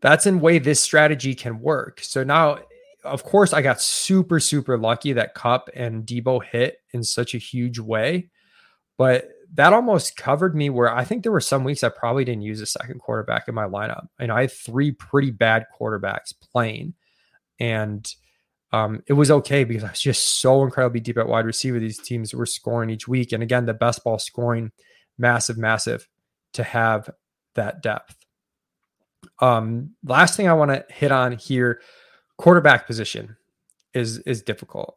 that's 0.00 0.26
in 0.26 0.40
way 0.40 0.58
this 0.58 0.80
strategy 0.80 1.34
can 1.34 1.60
work. 1.60 2.00
So 2.02 2.22
now, 2.22 2.58
of 3.04 3.24
course, 3.24 3.52
I 3.52 3.62
got 3.62 3.80
super 3.80 4.40
super 4.40 4.78
lucky 4.78 5.12
that 5.14 5.34
Kupp 5.34 5.70
and 5.74 6.04
Deebo 6.06 6.44
hit 6.44 6.78
in 6.92 7.02
such 7.02 7.34
a 7.34 7.38
huge 7.38 7.78
way, 7.78 8.30
but 8.96 9.28
that 9.54 9.72
almost 9.72 10.16
covered 10.16 10.54
me 10.54 10.70
where 10.70 10.92
I 10.92 11.04
think 11.04 11.22
there 11.22 11.32
were 11.32 11.40
some 11.40 11.64
weeks 11.64 11.84
I 11.84 11.88
probably 11.88 12.24
didn't 12.24 12.42
use 12.42 12.60
a 12.60 12.66
second 12.66 13.00
quarterback 13.00 13.48
in 13.48 13.54
my 13.54 13.64
lineup. 13.64 14.06
And 14.18 14.32
I 14.32 14.42
had 14.42 14.52
three 14.52 14.92
pretty 14.92 15.30
bad 15.30 15.66
quarterbacks 15.78 16.34
playing. 16.52 16.94
And 17.58 18.06
um, 18.72 19.02
it 19.06 19.12
was 19.12 19.30
okay 19.30 19.64
because 19.64 19.84
I 19.84 19.90
was 19.90 20.00
just 20.00 20.40
so 20.40 20.64
incredibly 20.64 21.00
deep 21.00 21.18
at 21.18 21.28
wide 21.28 21.46
receiver. 21.46 21.78
These 21.78 22.00
teams 22.00 22.34
were 22.34 22.46
scoring 22.46 22.90
each 22.90 23.06
week. 23.06 23.32
And 23.32 23.42
again, 23.42 23.66
the 23.66 23.74
best 23.74 24.02
ball 24.04 24.18
scoring, 24.18 24.72
massive, 25.16 25.56
massive 25.56 26.08
to 26.54 26.64
have 26.64 27.08
that 27.54 27.82
depth. 27.82 28.25
Um, 29.40 29.94
last 30.04 30.36
thing 30.36 30.48
I 30.48 30.54
want 30.54 30.70
to 30.70 30.84
hit 30.92 31.12
on 31.12 31.32
here, 31.32 31.80
quarterback 32.38 32.86
position 32.86 33.36
is 33.94 34.18
is 34.20 34.42
difficult. 34.42 34.96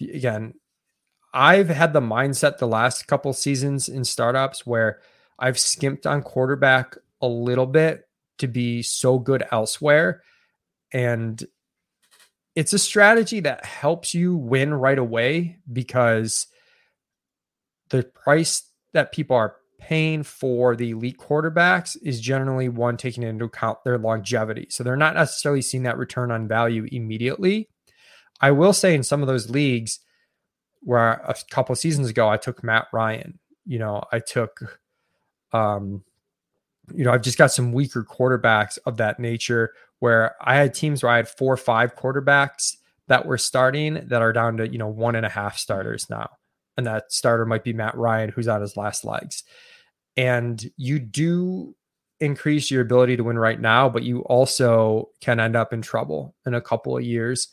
Again, 0.00 0.54
I've 1.32 1.68
had 1.68 1.92
the 1.92 2.00
mindset 2.00 2.58
the 2.58 2.66
last 2.68 3.06
couple 3.06 3.32
seasons 3.32 3.88
in 3.88 4.04
startups 4.04 4.66
where 4.66 5.00
I've 5.38 5.58
skimped 5.58 6.06
on 6.06 6.22
quarterback 6.22 6.96
a 7.20 7.28
little 7.28 7.66
bit 7.66 8.08
to 8.38 8.48
be 8.48 8.82
so 8.82 9.18
good 9.18 9.44
elsewhere. 9.50 10.22
And 10.92 11.42
it's 12.54 12.72
a 12.72 12.78
strategy 12.78 13.40
that 13.40 13.64
helps 13.64 14.14
you 14.14 14.36
win 14.36 14.74
right 14.74 14.98
away 14.98 15.58
because 15.72 16.48
the 17.88 18.02
price 18.02 18.68
that 18.92 19.12
people 19.12 19.36
are 19.36 19.56
paying 19.88 20.22
for 20.22 20.76
the 20.76 20.90
elite 20.90 21.18
quarterbacks 21.18 21.96
is 22.02 22.20
generally 22.20 22.68
one 22.68 22.96
taking 22.96 23.22
into 23.22 23.46
account 23.46 23.78
their 23.84 23.98
longevity. 23.98 24.66
So 24.70 24.84
they're 24.84 24.96
not 24.96 25.14
necessarily 25.14 25.62
seeing 25.62 25.82
that 25.82 25.98
return 25.98 26.30
on 26.30 26.46
value 26.48 26.86
immediately. 26.92 27.68
I 28.40 28.52
will 28.52 28.72
say 28.72 28.94
in 28.94 29.02
some 29.02 29.22
of 29.22 29.28
those 29.28 29.50
leagues, 29.50 30.00
where 30.84 31.12
a 31.12 31.34
couple 31.50 31.74
seasons 31.74 32.08
ago 32.08 32.28
I 32.28 32.36
took 32.36 32.64
Matt 32.64 32.86
Ryan. 32.92 33.38
You 33.64 33.78
know, 33.78 34.02
I 34.12 34.18
took 34.18 34.80
um 35.52 36.04
you 36.92 37.04
know, 37.04 37.12
I've 37.12 37.22
just 37.22 37.38
got 37.38 37.52
some 37.52 37.72
weaker 37.72 38.04
quarterbacks 38.04 38.78
of 38.86 38.96
that 38.96 39.20
nature 39.20 39.72
where 40.00 40.34
I 40.40 40.56
had 40.56 40.74
teams 40.74 41.02
where 41.02 41.12
I 41.12 41.16
had 41.16 41.28
four 41.28 41.54
or 41.54 41.58
five 41.58 41.94
quarterbacks 41.94 42.76
that 43.06 43.24
were 43.24 43.38
starting 43.38 44.06
that 44.08 44.22
are 44.22 44.32
down 44.32 44.56
to, 44.56 44.68
you 44.68 44.78
know, 44.78 44.88
one 44.88 45.14
and 45.14 45.26
a 45.26 45.28
half 45.28 45.56
starters 45.56 46.10
now. 46.10 46.30
And 46.76 46.86
that 46.86 47.12
starter 47.12 47.46
might 47.46 47.62
be 47.62 47.72
Matt 47.72 47.96
Ryan, 47.96 48.30
who's 48.30 48.48
on 48.48 48.60
his 48.62 48.76
last 48.76 49.04
legs. 49.04 49.44
And 50.16 50.70
you 50.76 50.98
do 50.98 51.74
increase 52.20 52.70
your 52.70 52.82
ability 52.82 53.16
to 53.16 53.24
win 53.24 53.38
right 53.38 53.60
now, 53.60 53.88
but 53.88 54.04
you 54.04 54.20
also 54.20 55.10
can 55.20 55.40
end 55.40 55.56
up 55.56 55.72
in 55.72 55.82
trouble 55.82 56.34
in 56.46 56.54
a 56.54 56.60
couple 56.60 56.96
of 56.96 57.02
years 57.02 57.48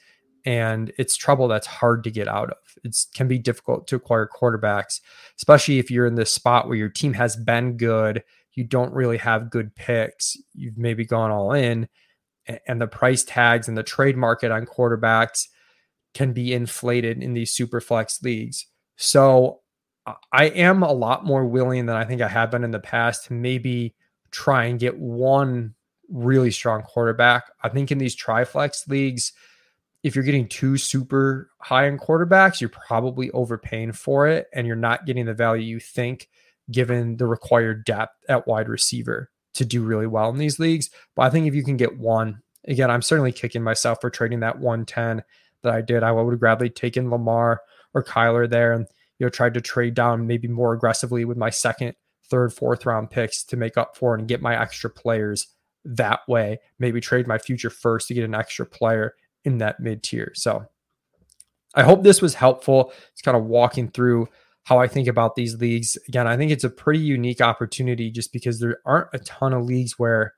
and 0.45 0.91
it's 0.97 1.17
trouble 1.17 1.47
that's 1.47 1.67
hard 1.67 2.03
to 2.03 2.11
get 2.11 2.27
out 2.27 2.49
of. 2.49 2.57
It 2.83 2.95
can 3.13 3.27
be 3.27 3.37
difficult 3.37 3.87
to 3.87 3.95
acquire 3.95 4.27
quarterbacks, 4.27 5.01
especially 5.37 5.79
if 5.79 5.91
you're 5.91 6.05
in 6.05 6.15
this 6.15 6.33
spot 6.33 6.67
where 6.67 6.77
your 6.77 6.89
team 6.89 7.13
has 7.13 7.35
been 7.35 7.77
good, 7.77 8.23
you 8.53 8.63
don't 8.63 8.93
really 8.93 9.17
have 9.17 9.49
good 9.49 9.75
picks, 9.75 10.37
you've 10.53 10.77
maybe 10.77 11.05
gone 11.05 11.31
all 11.31 11.53
in, 11.53 11.87
and 12.67 12.81
the 12.81 12.87
price 12.87 13.23
tags 13.23 13.67
and 13.67 13.77
the 13.77 13.83
trade 13.83 14.17
market 14.17 14.51
on 14.51 14.65
quarterbacks 14.65 15.47
can 16.13 16.33
be 16.33 16.53
inflated 16.53 17.21
in 17.21 17.33
these 17.33 17.51
super 17.51 17.79
flex 17.79 18.21
leagues. 18.23 18.65
So 18.97 19.61
I 20.31 20.45
am 20.45 20.83
a 20.83 20.91
lot 20.91 21.25
more 21.25 21.45
willing 21.45 21.85
than 21.85 21.95
I 21.95 22.05
think 22.05 22.21
I 22.21 22.27
have 22.27 22.51
been 22.51 22.63
in 22.63 22.71
the 22.71 22.79
past 22.79 23.25
to 23.25 23.33
maybe 23.33 23.95
try 24.31 24.65
and 24.65 24.79
get 24.79 24.97
one 24.97 25.75
really 26.09 26.51
strong 26.51 26.81
quarterback. 26.81 27.51
I 27.63 27.69
think 27.69 27.91
in 27.91 27.97
these 27.97 28.15
triflex 28.15 28.87
leagues, 28.87 29.33
if 30.03 30.15
you're 30.15 30.23
getting 30.23 30.47
two 30.47 30.77
super 30.77 31.49
high 31.59 31.87
end 31.87 31.99
quarterbacks, 31.99 32.61
you're 32.61 32.69
probably 32.69 33.29
overpaying 33.31 33.91
for 33.91 34.27
it 34.27 34.47
and 34.53 34.65
you're 34.65 34.75
not 34.75 35.05
getting 35.05 35.25
the 35.25 35.33
value 35.33 35.63
you 35.63 35.79
think 35.79 36.29
given 36.71 37.17
the 37.17 37.25
required 37.25 37.83
depth 37.83 38.13
at 38.29 38.47
wide 38.47 38.69
receiver 38.69 39.29
to 39.55 39.65
do 39.65 39.83
really 39.83 40.07
well 40.07 40.29
in 40.29 40.37
these 40.37 40.59
leagues. 40.59 40.89
But 41.15 41.23
I 41.23 41.29
think 41.29 41.47
if 41.47 41.55
you 41.55 41.63
can 41.63 41.77
get 41.77 41.97
one, 41.97 42.41
again, 42.65 42.91
I'm 42.91 43.01
certainly 43.01 43.31
kicking 43.31 43.63
myself 43.63 43.99
for 43.99 44.09
trading 44.09 44.39
that 44.41 44.59
110 44.59 45.23
that 45.63 45.73
I 45.73 45.81
did. 45.81 46.03
I 46.03 46.11
would 46.11 46.31
have 46.31 46.39
gladly 46.39 46.69
taken 46.69 47.09
Lamar 47.09 47.61
or 47.93 48.03
Kyler 48.03 48.49
there 48.49 48.73
and 48.73 48.87
you 49.19 49.25
know 49.25 49.29
tried 49.29 49.53
to 49.53 49.61
trade 49.61 49.93
down 49.93 50.25
maybe 50.25 50.47
more 50.47 50.73
aggressively 50.73 51.25
with 51.25 51.37
my 51.37 51.49
second, 51.49 51.93
third, 52.29 52.53
fourth 52.53 52.85
round 52.85 53.11
picks 53.11 53.43
to 53.43 53.57
make 53.57 53.77
up 53.77 53.95
for 53.95 54.15
it 54.15 54.19
and 54.19 54.27
get 54.27 54.41
my 54.41 54.59
extra 54.59 54.89
players 54.89 55.47
that 55.85 56.21
way. 56.27 56.59
Maybe 56.79 56.99
trade 56.99 57.27
my 57.27 57.37
future 57.37 57.69
first 57.69 58.07
to 58.07 58.13
get 58.13 58.23
an 58.23 58.35
extra 58.35 58.65
player 58.65 59.13
in 59.45 59.59
that 59.59 59.79
mid 59.79 60.03
tier. 60.03 60.31
So 60.35 60.65
I 61.75 61.83
hope 61.83 62.03
this 62.03 62.21
was 62.21 62.33
helpful. 62.33 62.93
It's 63.11 63.21
kind 63.21 63.37
of 63.37 63.45
walking 63.45 63.89
through 63.89 64.27
how 64.63 64.79
I 64.79 64.87
think 64.87 65.07
about 65.07 65.35
these 65.35 65.55
leagues. 65.55 65.97
Again, 66.07 66.27
I 66.27 66.37
think 66.37 66.51
it's 66.51 66.63
a 66.63 66.69
pretty 66.69 66.99
unique 66.99 67.41
opportunity 67.41 68.11
just 68.11 68.33
because 68.33 68.59
there 68.59 68.79
aren't 68.85 69.09
a 69.13 69.19
ton 69.19 69.53
of 69.53 69.65
leagues 69.65 69.97
where 69.97 70.33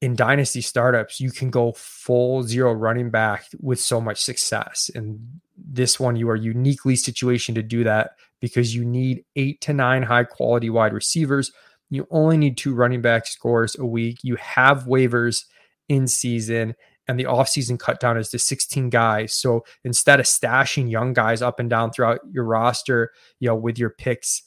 in 0.00 0.16
dynasty 0.16 0.62
startups 0.62 1.20
you 1.20 1.30
can 1.30 1.50
go 1.50 1.72
full 1.72 2.42
zero 2.42 2.72
running 2.72 3.10
back 3.10 3.46
with 3.60 3.78
so 3.78 4.00
much 4.00 4.22
success. 4.22 4.90
And 4.94 5.40
this 5.56 6.00
one, 6.00 6.16
you 6.16 6.28
are 6.30 6.36
uniquely 6.36 6.96
situated 6.96 7.54
to 7.54 7.62
do 7.62 7.84
that 7.84 8.12
because 8.40 8.74
you 8.74 8.84
need 8.84 9.24
eight 9.36 9.60
to 9.62 9.72
nine 9.72 10.02
high 10.02 10.24
quality 10.24 10.70
wide 10.70 10.94
receivers. 10.94 11.52
You 11.90 12.06
only 12.10 12.36
need 12.36 12.56
two 12.56 12.74
running 12.74 13.02
back 13.02 13.26
scores 13.26 13.76
a 13.78 13.84
week. 13.84 14.20
You 14.22 14.36
have 14.36 14.84
waivers 14.84 15.44
in 15.88 16.06
season 16.06 16.74
and 17.08 17.18
the 17.18 17.24
offseason 17.24 17.78
cut 17.78 17.98
down 17.98 18.16
is 18.16 18.30
to 18.30 18.38
16 18.38 18.88
guys. 18.88 19.34
So 19.34 19.64
instead 19.84 20.20
of 20.20 20.26
stashing 20.26 20.90
young 20.90 21.12
guys 21.12 21.42
up 21.42 21.58
and 21.58 21.68
down 21.68 21.90
throughout 21.90 22.20
your 22.30 22.44
roster, 22.44 23.10
you 23.40 23.48
know, 23.48 23.56
with 23.56 23.78
your 23.78 23.90
picks, 23.90 24.42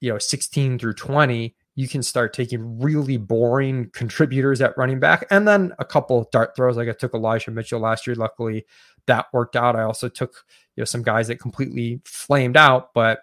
you 0.00 0.12
know, 0.12 0.18
16 0.18 0.80
through 0.80 0.94
20, 0.94 1.54
you 1.78 1.86
can 1.86 2.02
start 2.02 2.32
taking 2.32 2.80
really 2.80 3.16
boring 3.16 3.88
contributors 3.92 4.60
at 4.60 4.76
running 4.76 4.98
back 4.98 5.24
and 5.30 5.46
then 5.46 5.72
a 5.78 5.84
couple 5.84 6.28
dart 6.32 6.56
throws. 6.56 6.76
Like 6.76 6.88
I 6.88 6.92
took 6.92 7.14
Elijah 7.14 7.52
Mitchell 7.52 7.78
last 7.78 8.04
year. 8.04 8.16
Luckily 8.16 8.66
that 9.06 9.26
worked 9.32 9.54
out. 9.54 9.76
I 9.76 9.84
also 9.84 10.08
took, 10.08 10.44
you 10.74 10.80
know, 10.80 10.84
some 10.84 11.04
guys 11.04 11.28
that 11.28 11.36
completely 11.36 12.00
flamed 12.04 12.56
out, 12.56 12.92
but 12.94 13.20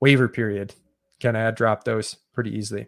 waiver 0.00 0.28
period. 0.28 0.72
Can 1.20 1.36
I 1.36 1.50
drop 1.50 1.84
those 1.84 2.16
pretty 2.32 2.56
easily? 2.56 2.86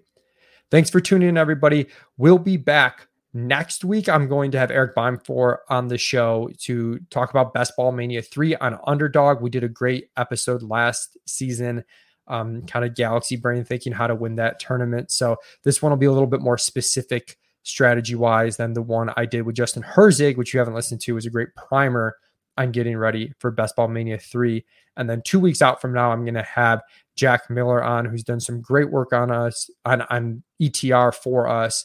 Thanks 0.70 0.88
for 0.88 1.02
tuning 1.02 1.28
in, 1.28 1.36
everybody. 1.36 1.88
We'll 2.16 2.38
be 2.38 2.56
back 2.56 3.08
Next 3.34 3.84
week, 3.84 4.08
I'm 4.08 4.26
going 4.26 4.50
to 4.52 4.58
have 4.58 4.70
Eric 4.70 4.96
Beimfohr 4.96 5.58
on 5.68 5.88
the 5.88 5.98
show 5.98 6.48
to 6.60 6.98
talk 7.10 7.28
about 7.28 7.52
Best 7.52 7.76
Ball 7.76 7.92
Mania 7.92 8.22
3 8.22 8.56
on 8.56 8.78
Underdog. 8.86 9.42
We 9.42 9.50
did 9.50 9.62
a 9.62 9.68
great 9.68 10.08
episode 10.16 10.62
last 10.62 11.18
season, 11.26 11.84
um, 12.28 12.62
kind 12.62 12.84
of 12.84 12.94
galaxy 12.94 13.36
brain 13.36 13.64
thinking 13.64 13.92
how 13.92 14.06
to 14.06 14.14
win 14.14 14.36
that 14.36 14.60
tournament. 14.60 15.10
So 15.10 15.36
this 15.64 15.82
one 15.82 15.90
will 15.90 15.96
be 15.96 16.06
a 16.06 16.12
little 16.12 16.26
bit 16.26 16.40
more 16.40 16.58
specific 16.58 17.36
strategy 17.62 18.14
wise 18.14 18.56
than 18.56 18.72
the 18.72 18.82
one 18.82 19.10
I 19.16 19.26
did 19.26 19.42
with 19.42 19.56
Justin 19.56 19.82
Herzig, 19.82 20.36
which 20.36 20.54
you 20.54 20.58
haven't 20.58 20.74
listened 20.74 21.00
to, 21.02 21.14
was 21.14 21.26
a 21.26 21.30
great 21.30 21.54
primer 21.54 22.16
on 22.56 22.72
getting 22.72 22.96
ready 22.96 23.32
for 23.38 23.50
Best 23.50 23.76
Ball 23.76 23.88
Mania 23.88 24.18
3. 24.18 24.64
And 24.96 25.08
then 25.08 25.22
two 25.22 25.38
weeks 25.38 25.62
out 25.62 25.80
from 25.80 25.92
now, 25.92 26.10
I'm 26.10 26.24
going 26.24 26.34
to 26.34 26.42
have 26.42 26.82
Jack 27.16 27.48
Miller 27.48 27.82
on, 27.82 28.04
who's 28.04 28.24
done 28.24 28.40
some 28.40 28.60
great 28.60 28.90
work 28.90 29.12
on 29.12 29.30
us, 29.30 29.70
on, 29.84 30.02
on 30.02 30.42
ETR 30.60 31.14
for 31.14 31.46
us. 31.46 31.84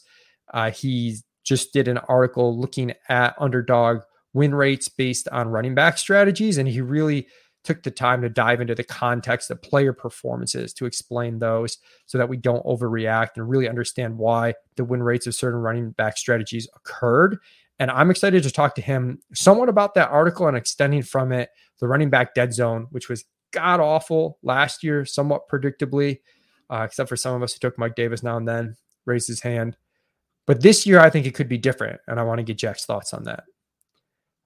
Uh, 0.51 0.71
he's 0.71 1.23
just 1.43 1.73
did 1.73 1.88
an 1.88 1.99
article 1.99 2.58
looking 2.58 2.93
at 3.10 3.36
underdog 3.38 4.01
win 4.34 4.56
rates 4.56 4.89
based 4.89 5.27
on 5.29 5.47
running 5.47 5.75
back 5.75 5.97
strategies. 5.97 6.58
And 6.58 6.67
he 6.67 6.82
really 6.82 7.27
took 7.63 7.84
the 7.84 7.91
time 7.91 8.21
to 8.21 8.30
dive 8.30 8.62
into 8.62 8.76
the 8.76 8.84
context 8.84 9.49
of 9.49 9.62
player 9.62 9.93
performances 9.93 10.73
to 10.73 10.86
explain 10.86 11.39
those 11.39 11.78
so 12.06 12.17
that 12.17 12.30
we 12.30 12.38
don't 12.38 12.65
overreact 12.65 13.30
and 13.36 13.49
really 13.49 13.69
understand 13.69 14.17
why 14.17 14.54
the 14.76 14.84
win 14.84 15.02
rates 15.02 15.28
of 15.28 15.36
certain 15.36 15.60
running 15.60 15.91
back 15.91 16.17
strategies 16.17 16.67
occurred. 16.76 17.38
And 17.80 17.89
I'm 17.89 18.12
excited 18.12 18.43
to 18.43 18.52
talk 18.52 18.76
to 18.76 18.82
him 18.82 19.19
somewhat 19.34 19.69
about 19.69 19.93
that 19.95 20.10
article 20.10 20.47
and 20.47 20.58
extending 20.58 21.02
from 21.02 21.32
it 21.32 21.49
the 21.80 21.88
running 21.88 22.10
back 22.10 22.34
dead 22.34 22.54
zone, 22.54 22.88
which 22.91 23.10
was 23.10 23.26
god 23.52 23.80
awful 23.80 24.38
last 24.43 24.84
year, 24.84 25.06
somewhat 25.06 25.49
predictably, 25.49 26.19
uh, 26.69 26.84
except 26.84 27.10
for 27.10 27.17
some 27.17 27.36
of 27.36 27.43
us 27.43 27.54
who 27.54 27.60
took 27.60 27.78
Mike 27.78 27.95
Davis 27.95 28.23
now 28.23 28.38
and 28.38 28.47
then, 28.47 28.76
raised 29.06 29.28
his 29.28 29.41
hand. 29.41 29.78
But 30.45 30.62
this 30.62 30.86
year, 30.86 30.99
I 30.99 31.10
think 31.10 31.26
it 31.26 31.36
could 31.36 31.49
be 31.49 31.58
different. 31.58 32.02
And 32.08 32.19
I 32.19 32.23
want 32.23 32.39
to 32.39 32.43
get 32.43 32.58
Jack's 32.58 32.86
thoughts 32.86 33.13
on 33.13 33.23
that. 33.23 33.45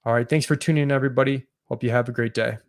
All 0.05 0.13
right. 0.13 0.29
Thanks 0.29 0.45
for 0.45 0.55
tuning 0.55 0.83
in, 0.83 0.91
everybody. 0.91 1.47
Hope 1.65 1.83
you 1.83 1.89
have 1.89 2.07
a 2.07 2.13
great 2.13 2.33
day. 2.33 2.59